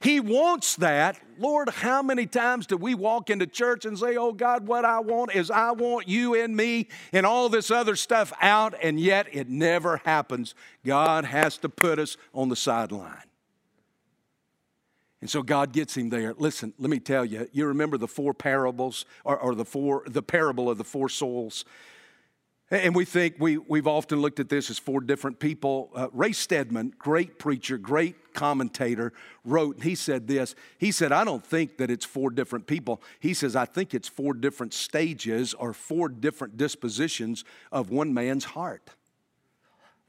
[0.00, 1.18] He wants that.
[1.38, 5.00] Lord, how many times do we walk into church and say, Oh God, what I
[5.00, 9.26] want is I want you and me and all this other stuff out, and yet
[9.32, 10.54] it never happens.
[10.84, 13.22] God has to put us on the sideline.
[15.20, 16.34] And so God gets him there.
[16.34, 20.22] Listen, let me tell you, you remember the four parables or, or the four the
[20.22, 21.64] parable of the four souls.
[22.68, 25.90] And we think we, we've often looked at this as four different people.
[25.94, 29.12] Uh, Ray Stedman, great preacher, great commentator,
[29.44, 30.56] wrote, and he said this.
[30.76, 33.00] He said, I don't think that it's four different people.
[33.20, 38.46] He says, I think it's four different stages or four different dispositions of one man's
[38.46, 38.90] heart.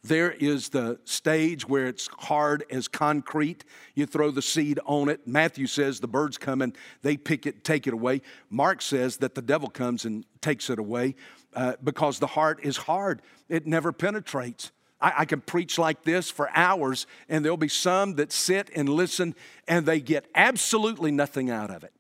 [0.08, 3.66] There is the stage where it's hard as concrete.
[3.94, 5.28] You throw the seed on it.
[5.28, 8.22] Matthew says the birds come and they pick it, take it away.
[8.50, 11.16] Mark says that the devil comes and takes it away
[11.54, 14.72] uh, because the heart is hard, it never penetrates.
[15.02, 18.88] I, I can preach like this for hours, and there'll be some that sit and
[18.88, 19.36] listen
[19.68, 21.92] and they get absolutely nothing out of it.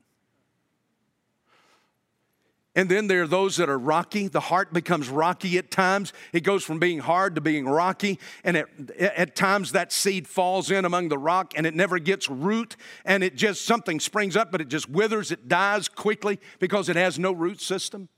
[2.77, 4.27] And then there are those that are rocky.
[4.27, 6.13] The heart becomes rocky at times.
[6.31, 8.19] It goes from being hard to being rocky.
[8.43, 8.67] And at,
[8.99, 12.75] at times that seed falls in among the rock and it never gets root.
[13.03, 15.31] And it just, something springs up, but it just withers.
[15.31, 18.09] It dies quickly because it has no root system.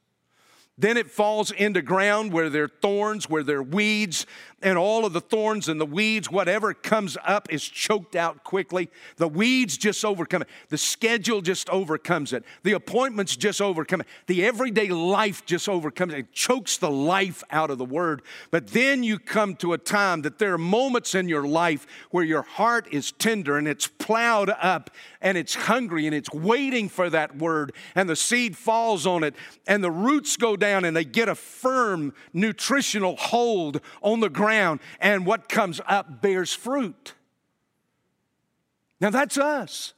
[0.77, 4.25] Then it falls into ground where there are thorns, where there are weeds,
[4.61, 8.89] and all of the thorns and the weeds, whatever comes up, is choked out quickly.
[9.17, 10.49] The weeds just overcome it.
[10.69, 12.43] The schedule just overcomes it.
[12.63, 14.07] The appointments just overcome it.
[14.27, 16.19] The everyday life just overcomes it.
[16.19, 18.21] It chokes the life out of the word.
[18.51, 22.23] But then you come to a time that there are moments in your life where
[22.23, 24.89] your heart is tender and it's plowed up
[25.21, 29.35] and it's hungry and it's waiting for that word, and the seed falls on it,
[29.67, 34.48] and the roots go down and they get a firm nutritional hold on the ground,
[34.53, 37.13] and what comes up bears fruit.
[39.01, 39.93] Now that's us.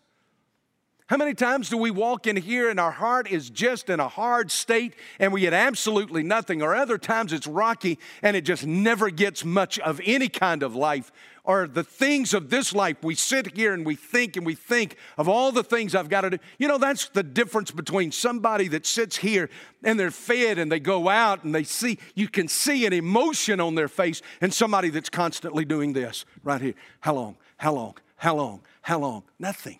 [1.11, 4.07] How many times do we walk in here and our heart is just in a
[4.07, 6.61] hard state and we get absolutely nothing?
[6.61, 10.73] Or other times it's rocky and it just never gets much of any kind of
[10.73, 11.11] life
[11.43, 12.97] or the things of this life.
[13.01, 16.21] We sit here and we think and we think of all the things I've got
[16.21, 16.37] to do.
[16.59, 19.49] You know, that's the difference between somebody that sits here
[19.83, 23.59] and they're fed and they go out and they see, you can see an emotion
[23.59, 26.75] on their face, and somebody that's constantly doing this right here.
[26.99, 27.37] How long?
[27.57, 27.97] How long?
[28.15, 28.61] How long?
[28.81, 29.23] How long?
[29.39, 29.79] Nothing.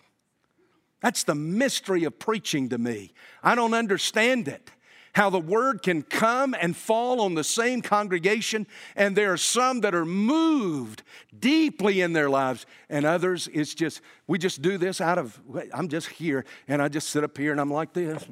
[1.00, 3.12] That's the mystery of preaching to me.
[3.42, 4.70] I don't understand it
[5.12, 9.80] how the word can come and fall on the same congregation, and there are some
[9.80, 11.02] that are moved
[11.38, 15.38] deeply in their lives, and others, it's just, we just do this out of,
[15.74, 18.24] I'm just here, and I just sit up here and I'm like this.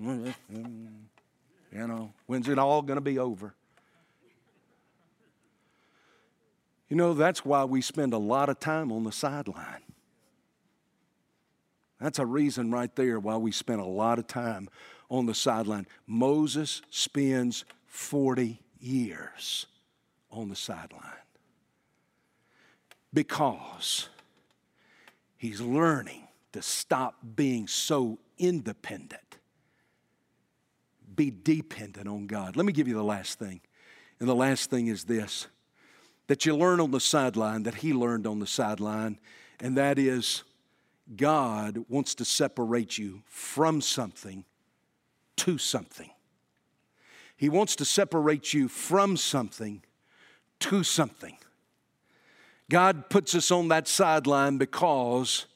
[1.73, 3.55] You know, when's it all going to be over?
[6.89, 9.83] You know, that's why we spend a lot of time on the sideline.
[12.01, 14.69] That's a reason right there why we spend a lot of time
[15.11, 15.87] on the sideline.
[16.07, 19.67] Moses spends 40 years
[20.31, 21.03] on the sideline
[23.13, 24.09] because
[25.37, 29.39] he's learning to stop being so independent,
[31.15, 32.57] be dependent on God.
[32.57, 33.61] Let me give you the last thing.
[34.21, 35.47] And the last thing is this
[36.29, 39.19] that you learn on the sideline, that he learned on the sideline,
[39.59, 40.45] and that is
[41.17, 44.45] God wants to separate you from something
[45.41, 46.11] to something.
[47.37, 49.83] He wants to separate you from something
[50.61, 51.39] to something.
[52.69, 55.47] God puts us on that sideline because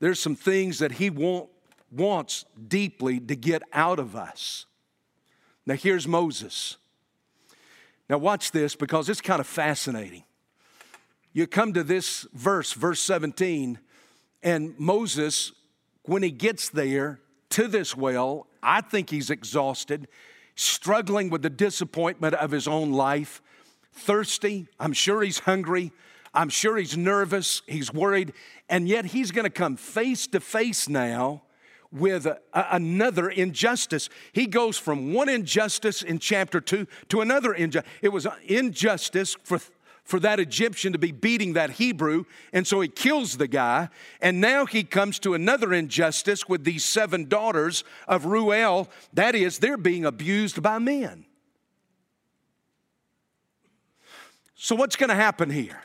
[0.00, 1.50] there's some things that He want,
[1.92, 4.64] wants deeply to get out of us.
[5.66, 6.78] Now, here's Moses.
[8.08, 10.24] Now, watch this because it's kind of fascinating.
[11.34, 13.78] You come to this verse, verse 17,
[14.42, 15.52] and Moses,
[16.04, 17.20] when he gets there
[17.50, 20.08] to this well, I think he's exhausted,
[20.54, 23.42] struggling with the disappointment of his own life,
[23.92, 24.68] thirsty.
[24.78, 25.92] I'm sure he's hungry.
[26.34, 27.62] I'm sure he's nervous.
[27.66, 28.32] He's worried.
[28.68, 31.42] And yet he's going to come face to face now
[31.90, 34.08] with a, another injustice.
[34.32, 37.90] He goes from one injustice in chapter 2 to another injustice.
[38.02, 39.60] It was injustice for
[40.08, 43.90] for that Egyptian to be beating that Hebrew, and so he kills the guy.
[44.22, 48.88] And now he comes to another injustice with these seven daughters of Reuel.
[49.12, 51.26] That is, they're being abused by men.
[54.54, 55.82] So, what's going to happen here?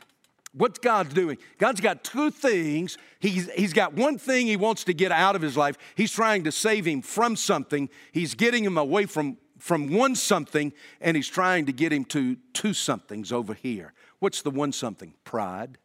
[0.53, 1.37] What's God doing?
[1.57, 2.97] God's got two things.
[3.19, 5.77] He's, he's got one thing he wants to get out of his life.
[5.95, 7.89] He's trying to save him from something.
[8.13, 10.71] He's getting him away from, from one something,
[11.01, 13.93] and he's trying to get him to two somethings over here.
[14.23, 15.15] What's the one something?
[15.25, 15.77] Pride.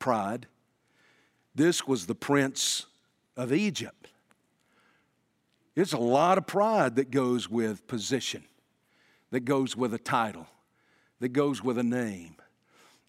[0.00, 0.48] Pride.
[1.54, 2.86] This was the prince
[3.36, 4.08] of Egypt.
[5.76, 8.42] It's a lot of pride that goes with position,
[9.30, 10.48] that goes with a title,
[11.20, 12.34] that goes with a name.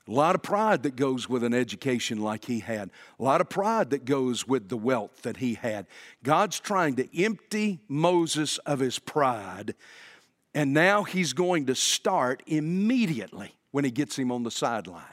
[0.07, 2.91] A lot of pride that goes with an education like he had.
[3.19, 5.87] A lot of pride that goes with the wealth that he had.
[6.21, 9.73] God's trying to empty Moses of his pride
[10.53, 15.03] and now he's going to start immediately when he gets him on the sideline.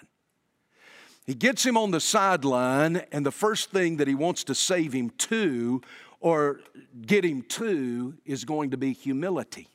[1.27, 4.93] He gets him on the sideline, and the first thing that he wants to save
[4.93, 5.81] him to
[6.21, 6.61] or
[7.07, 9.69] get him to is going to be humility.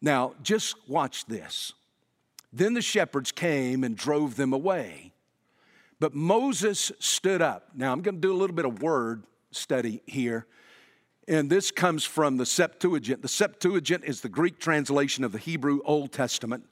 [0.00, 1.72] Now, just watch this.
[2.52, 5.12] Then the shepherds came and drove them away.
[5.98, 7.70] But Moses stood up.
[7.74, 10.46] Now, I'm going to do a little bit of word study here
[11.28, 13.22] and this comes from the Septuagint.
[13.22, 16.64] The Septuagint is the Greek translation of the Hebrew Old Testament.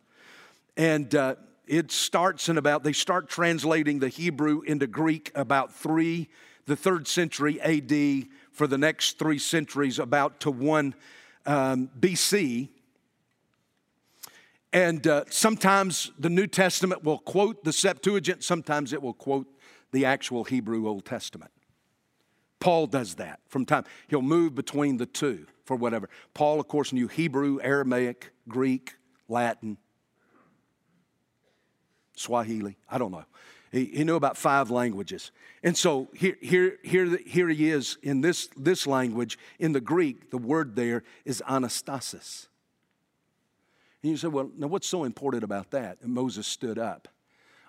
[0.77, 1.35] And uh,
[1.67, 6.29] it starts in about, they start translating the Hebrew into Greek about three,
[6.67, 10.95] the third century AD, for the next three centuries, about to 1
[11.47, 12.69] um, BC.
[14.73, 19.47] And uh, sometimes the New Testament will quote the Septuagint, sometimes it will quote
[19.91, 21.51] the actual Hebrew Old Testament.
[22.65, 23.85] Paul does that from time.
[24.09, 26.09] He'll move between the two for whatever.
[26.33, 28.95] Paul, of course, knew Hebrew, Aramaic, Greek,
[29.29, 29.77] Latin,
[32.17, 32.79] Swahili.
[32.89, 33.27] I don't know.
[33.71, 35.31] He, he knew about five languages.
[35.62, 39.39] And so here, here, here, here he is in this, this language.
[39.59, 42.47] In the Greek, the word there is anastasis.
[44.03, 45.99] And you say, well, now what's so important about that?
[46.01, 47.09] And Moses stood up.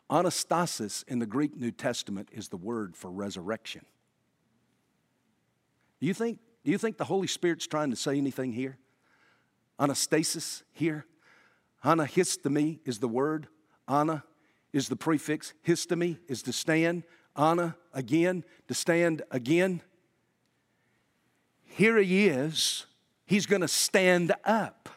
[0.10, 3.86] Anastasis in the Greek New Testament is the word for resurrection.
[6.00, 8.78] Do you think, do you think the Holy Spirit's trying to say anything here?
[9.80, 11.06] Anastasis here?
[11.84, 13.48] Anahistemi is the word.
[13.88, 14.24] Ana
[14.74, 15.54] is the prefix.
[15.66, 17.04] Histemi is to stand.
[17.36, 19.82] Ana again, to stand again.
[21.64, 22.86] Here he is.
[23.26, 24.90] He's going to stand up.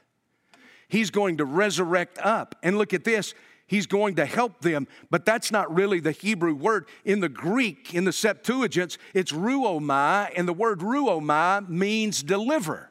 [0.88, 2.55] He's going to resurrect up.
[2.62, 3.34] And look at this
[3.68, 4.88] he's going to help them.
[5.10, 6.88] But that's not really the Hebrew word.
[7.04, 12.90] In the Greek, in the Septuagint, it's ruomai, and the word ruomai means deliver.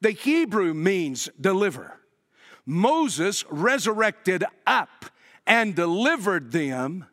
[0.00, 1.98] The Hebrew means deliver.
[2.64, 5.06] Moses resurrected up
[5.46, 7.06] and delivered them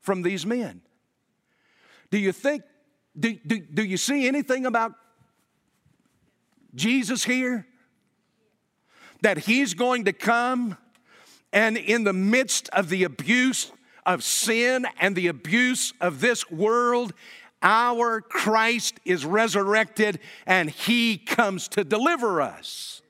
[0.00, 0.80] from these men.
[2.10, 2.62] Do you think,
[3.18, 4.94] do, do, do you see anything about
[6.74, 7.66] Jesus here?
[9.22, 10.76] That he's going to come
[11.54, 13.70] and in the midst of the abuse
[14.04, 17.14] of sin and the abuse of this world,
[17.62, 23.00] our Christ is resurrected and he comes to deliver us.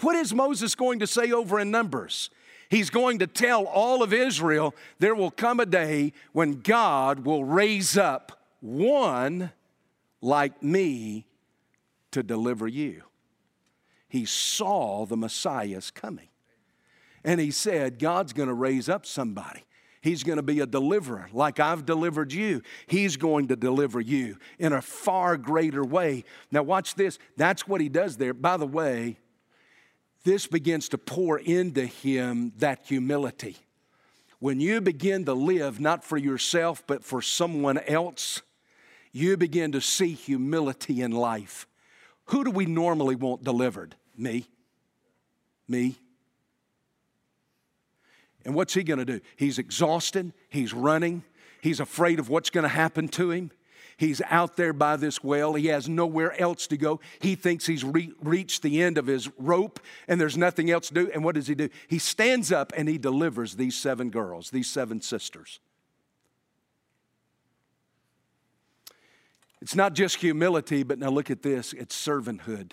[0.00, 2.28] What is Moses going to say over in Numbers?
[2.68, 7.44] He's going to tell all of Israel there will come a day when God will
[7.44, 9.52] raise up one
[10.20, 11.24] like me
[12.10, 13.04] to deliver you.
[14.08, 16.28] He saw the Messiah's coming.
[17.24, 19.64] And he said, God's going to raise up somebody.
[20.02, 22.60] He's going to be a deliverer like I've delivered you.
[22.86, 26.24] He's going to deliver you in a far greater way.
[26.50, 27.18] Now, watch this.
[27.38, 28.34] That's what he does there.
[28.34, 29.16] By the way,
[30.24, 33.56] this begins to pour into him that humility.
[34.40, 38.42] When you begin to live not for yourself, but for someone else,
[39.10, 41.66] you begin to see humility in life.
[42.26, 43.96] Who do we normally want delivered?
[44.18, 44.46] Me.
[45.66, 45.96] Me.
[48.44, 49.20] And what's he going to do?
[49.36, 51.22] He's exhausted, he's running,
[51.60, 53.50] he's afraid of what's going to happen to him.
[53.96, 55.54] He's out there by this well.
[55.54, 57.00] He has nowhere else to go.
[57.20, 59.78] He thinks he's re- reached the end of his rope
[60.08, 61.10] and there's nothing else to do.
[61.12, 61.68] And what does he do?
[61.86, 65.60] He stands up and he delivers these seven girls, these seven sisters.
[69.62, 72.72] It's not just humility, but now look at this it's servanthood.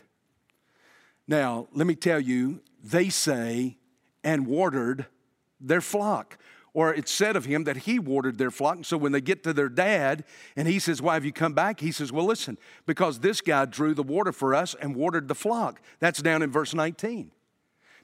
[1.27, 3.77] Now, let me tell you, they say,
[4.23, 5.05] and watered
[5.61, 6.37] their flock.
[6.73, 8.77] or it's said of him that he watered their flock.
[8.77, 10.23] And so when they get to their dad
[10.55, 11.81] and he says, Why have you come back?
[11.81, 15.35] He says, Well, listen, because this guy drew the water for us and watered the
[15.35, 15.81] flock.
[15.99, 17.31] That's down in verse 19.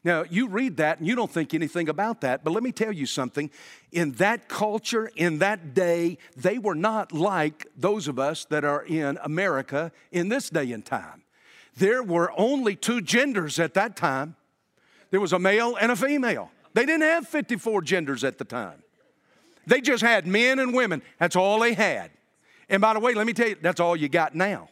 [0.04, 2.92] Now, you read that and you don't think anything about that, but let me tell
[2.92, 3.50] you something.
[3.94, 8.84] In that culture, in that day, they were not like those of us that are
[8.84, 11.24] in America in this day and time.
[11.78, 14.36] There were only two genders at that time
[15.10, 16.52] there was a male and a female.
[16.78, 18.84] They didn't have 54 genders at the time.
[19.66, 21.02] They just had men and women.
[21.18, 22.12] That's all they had.
[22.70, 24.70] And by the way, let me tell you, that's all you got now.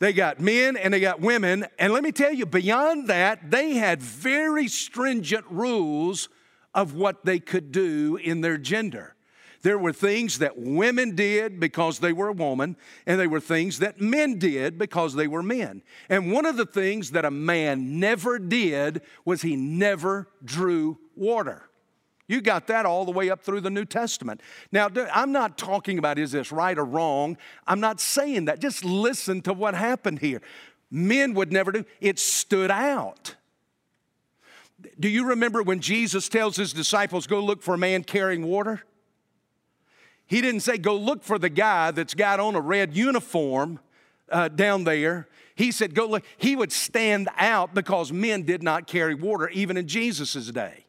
[0.00, 1.66] They got men and they got women.
[1.78, 6.28] And let me tell you, beyond that, they had very stringent rules
[6.74, 9.13] of what they could do in their gender.
[9.64, 13.78] There were things that women did because they were a woman, and there were things
[13.78, 15.82] that men did because they were men.
[16.10, 21.62] And one of the things that a man never did was he never drew water.
[22.26, 24.42] You got that all the way up through the New Testament.
[24.70, 27.38] Now, I'm not talking about is this right or wrong.
[27.66, 28.60] I'm not saying that.
[28.60, 30.42] Just listen to what happened here.
[30.90, 33.34] Men would never do it stood out.
[35.00, 38.82] Do you remember when Jesus tells his disciples, go look for a man carrying water?
[40.26, 43.80] He didn't say, go look for the guy that's got on a red uniform
[44.30, 45.28] uh, down there.
[45.54, 46.24] He said, go look.
[46.36, 50.84] He would stand out because men did not carry water even in Jesus' day.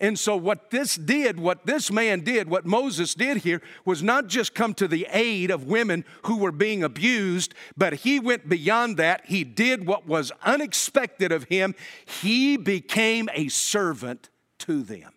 [0.00, 4.28] And so, what this did, what this man did, what Moses did here, was not
[4.28, 8.96] just come to the aid of women who were being abused, but he went beyond
[8.96, 9.26] that.
[9.26, 11.74] He did what was unexpected of him.
[12.06, 14.30] He became a servant
[14.60, 15.12] to them.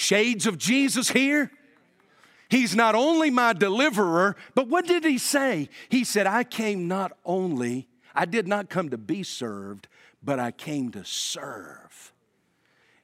[0.00, 1.50] Shades of Jesus here.
[2.48, 5.68] He's not only my deliverer, but what did he say?
[5.90, 9.88] He said, I came not only, I did not come to be served,
[10.22, 12.12] but I came to serve.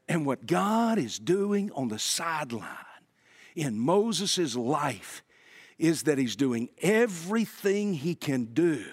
[0.08, 2.68] And what God is doing on the sideline
[3.54, 5.22] in Moses' life
[5.78, 8.84] is that he's doing everything he can do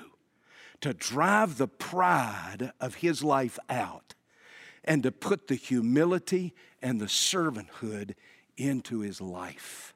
[0.82, 4.14] to drive the pride of his life out
[4.84, 6.54] and to put the humility
[6.84, 8.14] and the servanthood
[8.58, 9.96] into his life.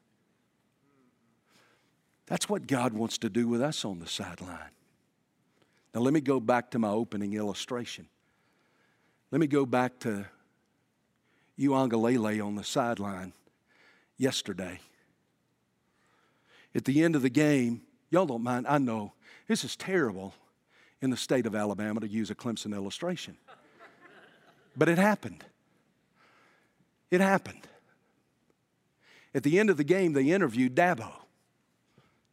[2.25, 4.71] That's what God wants to do with us on the sideline.
[5.93, 8.07] Now, let me go back to my opening illustration.
[9.31, 10.25] Let me go back to
[11.59, 13.33] Uiagalelei on the sideline
[14.17, 14.79] yesterday.
[16.73, 19.13] At the end of the game, y'all don't mind, I know
[19.47, 20.33] this is terrible
[21.01, 23.37] in the state of Alabama to use a Clemson illustration.
[24.75, 25.43] But it happened.
[27.09, 27.67] It happened.
[29.33, 31.11] At the end of the game, they interviewed Dabo.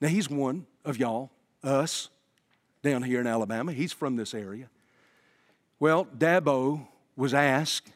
[0.00, 1.30] Now, he's one of y'all,
[1.62, 2.08] us,
[2.82, 3.72] down here in Alabama.
[3.72, 4.68] He's from this area.
[5.80, 7.88] Well, Dabo was asked,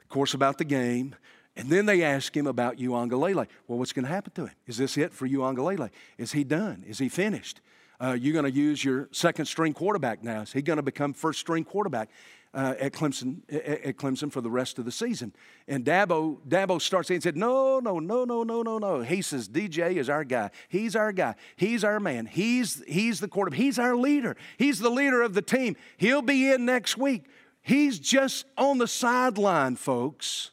[0.00, 1.14] of course, about the game,
[1.56, 3.46] and then they asked him about Uiagalelei.
[3.66, 4.54] Well, what's going to happen to him?
[4.66, 5.90] Is this it for Uiagalelei?
[6.16, 6.84] Is he done?
[6.86, 7.60] Is he finished?
[8.00, 10.42] Uh, you're going to use your second string quarterback now.
[10.42, 12.10] Is he going to become first string quarterback?
[12.54, 15.34] Uh, at Clemson at Clemson for the rest of the season.
[15.66, 19.48] And Dabo Dabo starts saying, said, "No, no, no, no, no, no, no." He says,
[19.48, 20.50] "DJ is our guy.
[20.68, 21.34] He's our guy.
[21.56, 22.26] He's our man.
[22.26, 23.58] He's he's the quarterback.
[23.58, 24.36] He's our leader.
[24.56, 25.76] He's the leader of the team.
[25.96, 27.24] He'll be in next week.
[27.60, 30.50] He's just on the sideline, folks."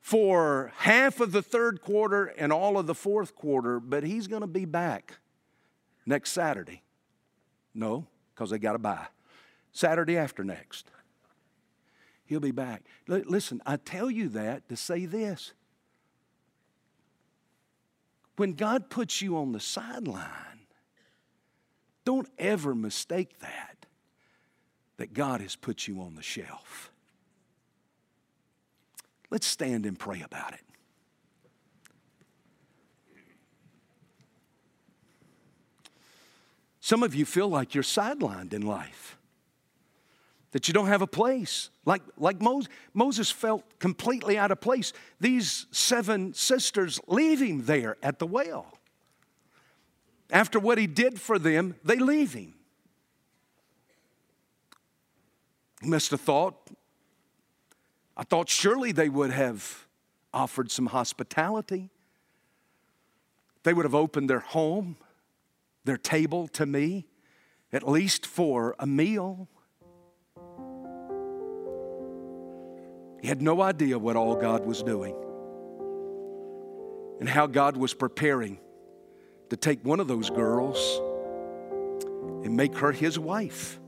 [0.00, 4.40] For half of the third quarter and all of the fourth quarter, but he's going
[4.40, 5.18] to be back
[6.04, 6.82] next Saturday.
[7.72, 9.06] No, because they got to buy.
[9.72, 10.90] Saturday after next.
[12.24, 12.84] He'll be back.
[13.08, 15.52] L- listen, I tell you that to say this.
[18.36, 20.26] When God puts you on the sideline,
[22.04, 23.86] don't ever mistake that,
[24.96, 26.90] that God has put you on the shelf.
[29.30, 30.60] Let's stand and pray about it.
[36.80, 39.16] Some of you feel like you're sidelined in life
[40.52, 41.70] that you don't have a place.
[41.84, 44.92] Like, like Moses, Moses felt completely out of place.
[45.20, 48.78] These seven sisters leave him there at the well.
[50.30, 52.54] After what he did for them, they leave him.
[55.82, 56.70] He must have thought,
[58.16, 59.86] I thought surely they would have
[60.32, 61.90] offered some hospitality.
[63.64, 64.96] They would have opened their home,
[65.84, 67.06] their table to me,
[67.72, 69.48] at least for a meal.
[73.22, 75.14] He had no idea what all God was doing
[77.20, 78.58] and how God was preparing
[79.50, 81.00] to take one of those girls
[82.44, 83.78] and make her his wife.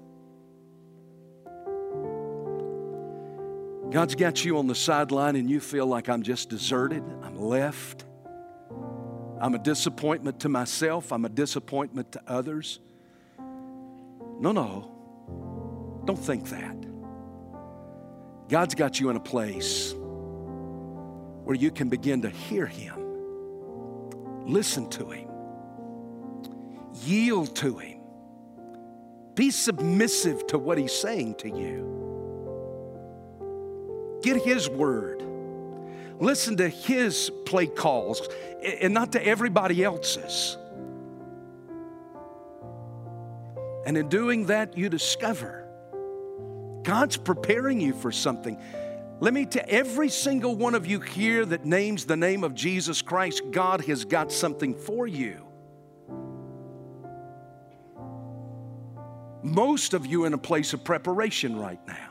[3.90, 8.04] God's got you on the sideline and you feel like I'm just deserted, I'm left.
[9.40, 12.78] I'm a disappointment to myself, I'm a disappointment to others.
[14.38, 16.02] No, no.
[16.04, 16.83] Don't think that.
[18.48, 19.94] God's got you in a place
[21.44, 22.94] where you can begin to hear Him,
[24.46, 25.28] listen to Him,
[27.04, 28.00] yield to Him,
[29.34, 31.92] be submissive to what He's saying to you.
[34.22, 35.22] Get His word.
[36.20, 38.28] Listen to His play calls
[38.80, 40.56] and not to everybody else's.
[43.86, 45.63] And in doing that, you discover
[46.84, 48.60] God's preparing you for something.
[49.20, 53.02] Let me tell every single one of you here that names the name of Jesus
[53.02, 55.40] Christ, God has got something for you.
[59.42, 62.10] Most of you in a place of preparation right now.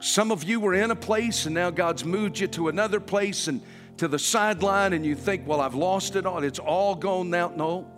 [0.00, 3.48] Some of you were in a place and now God's moved you to another place
[3.48, 3.60] and
[3.96, 6.44] to the sideline, and you think, well, I've lost it all.
[6.44, 7.52] It's all gone now.
[7.56, 7.90] No,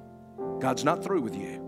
[0.61, 1.68] God's not through with you.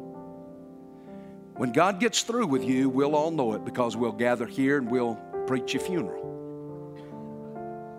[1.61, 4.91] When God gets through with you, we'll all know it because we'll gather here and
[4.91, 6.25] we'll preach your funeral.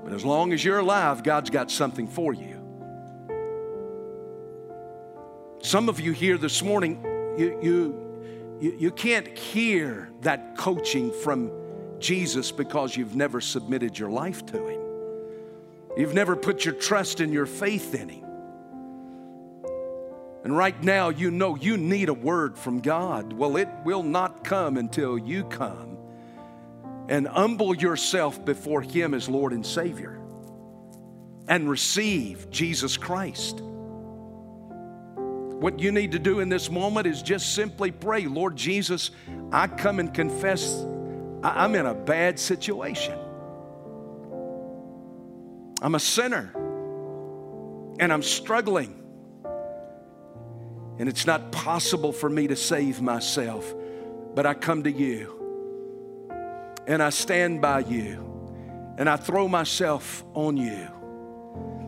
[0.03, 2.57] But as long as you're alive, God's got something for you.
[5.61, 7.03] Some of you here this morning,
[7.37, 11.51] you, you, you, you can't hear that coaching from
[11.99, 14.81] Jesus because you've never submitted your life to Him.
[15.95, 18.20] You've never put your trust and your faith in Him.
[20.43, 23.33] And right now, you know you need a word from God.
[23.33, 25.97] Well, it will not come until you come
[27.09, 30.19] and humble yourself before Him as Lord and Savior
[31.47, 33.61] and receive Jesus Christ.
[35.61, 39.11] What you need to do in this moment is just simply pray, Lord Jesus,
[39.51, 40.85] I come and confess
[41.43, 43.17] I'm in a bad situation.
[45.81, 46.51] I'm a sinner
[47.99, 49.00] and I'm struggling.
[51.01, 53.73] And it's not possible for me to save myself,
[54.35, 55.33] but I come to you
[56.85, 60.87] and I stand by you and I throw myself on you.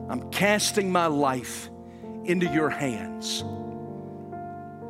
[0.10, 1.70] I'm casting my life
[2.26, 3.44] into your hands,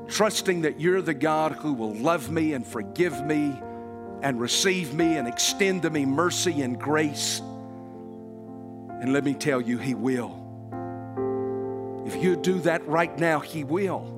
[0.08, 3.54] trusting that you're the God who will love me and forgive me
[4.22, 7.42] and receive me and extend to me mercy and grace.
[9.02, 10.40] And let me tell you, He will.
[12.06, 14.13] If you do that right now, He will.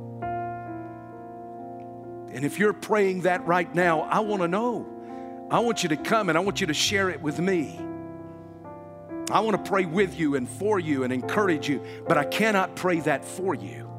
[2.35, 4.85] And if you're praying that right now, I want to know.
[5.49, 7.79] I want you to come and I want you to share it with me.
[9.31, 12.75] I want to pray with you and for you and encourage you, but I cannot
[12.75, 13.89] pray that for you.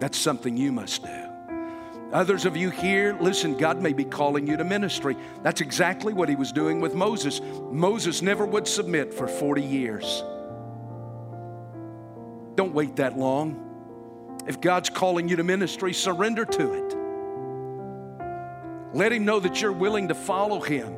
[0.00, 1.28] That's something you must do.
[2.12, 5.16] Others of you here, listen, God may be calling you to ministry.
[5.42, 7.40] That's exactly what he was doing with Moses.
[7.72, 10.22] Moses never would submit for 40 years.
[12.54, 13.63] Don't wait that long.
[14.46, 16.96] If God's calling you to ministry, surrender to it.
[18.94, 20.94] Let him know that you're willing to follow him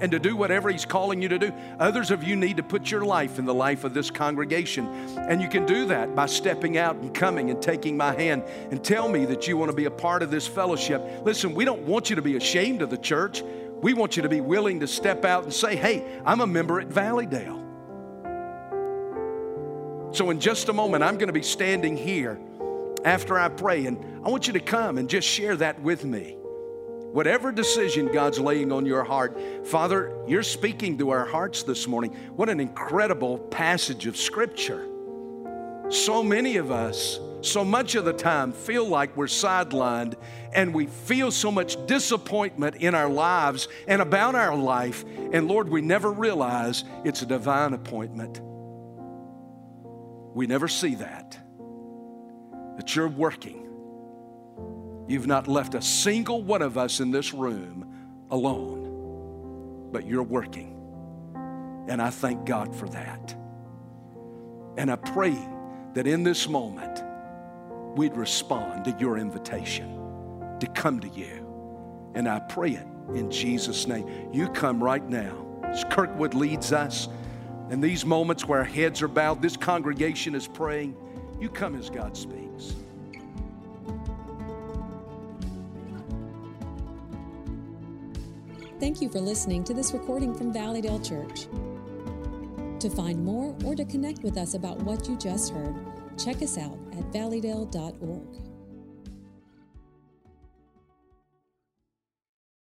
[0.00, 1.52] and to do whatever He's calling you to do.
[1.78, 4.86] Others of you need to put your life in the life of this congregation.
[5.18, 8.82] And you can do that by stepping out and coming and taking my hand and
[8.82, 11.02] tell me that you want to be a part of this fellowship.
[11.24, 13.42] Listen, we don't want you to be ashamed of the church.
[13.80, 16.80] We want you to be willing to step out and say, hey, I'm a member
[16.80, 17.64] at Valleydale.
[20.10, 22.40] So, in just a moment, I'm going to be standing here
[23.08, 26.36] after I pray, and I want you to come and just share that with me.
[27.12, 32.14] Whatever decision God's laying on your heart, Father, you're speaking to our hearts this morning.
[32.36, 34.86] What an incredible passage of Scripture.
[35.88, 40.14] So many of us, so much of the time, feel like we're sidelined
[40.52, 45.06] and we feel so much disappointment in our lives and about our life.
[45.32, 48.38] And Lord, we never realize it's a divine appointment.
[50.34, 51.38] We never see that.
[52.78, 53.68] That you're working
[55.08, 60.76] You've not left a single one of us in this room alone, but you're working.
[61.88, 63.34] And I thank God for that.
[64.76, 65.34] And I pray
[65.94, 67.02] that in this moment,
[67.96, 72.12] we'd respond to your invitation to come to you.
[72.14, 74.06] And I pray it in Jesus' name.
[74.30, 75.46] You come right now.
[75.64, 77.08] As Kirkwood leads us,
[77.70, 80.96] in these moments where our heads are bowed, this congregation is praying.
[81.40, 82.74] You come as God speaks.
[88.80, 91.46] Thank you for listening to this recording from Valleydale Church.
[92.80, 95.74] To find more or to connect with us about what you just heard,
[96.16, 98.47] check us out at valleydale.org.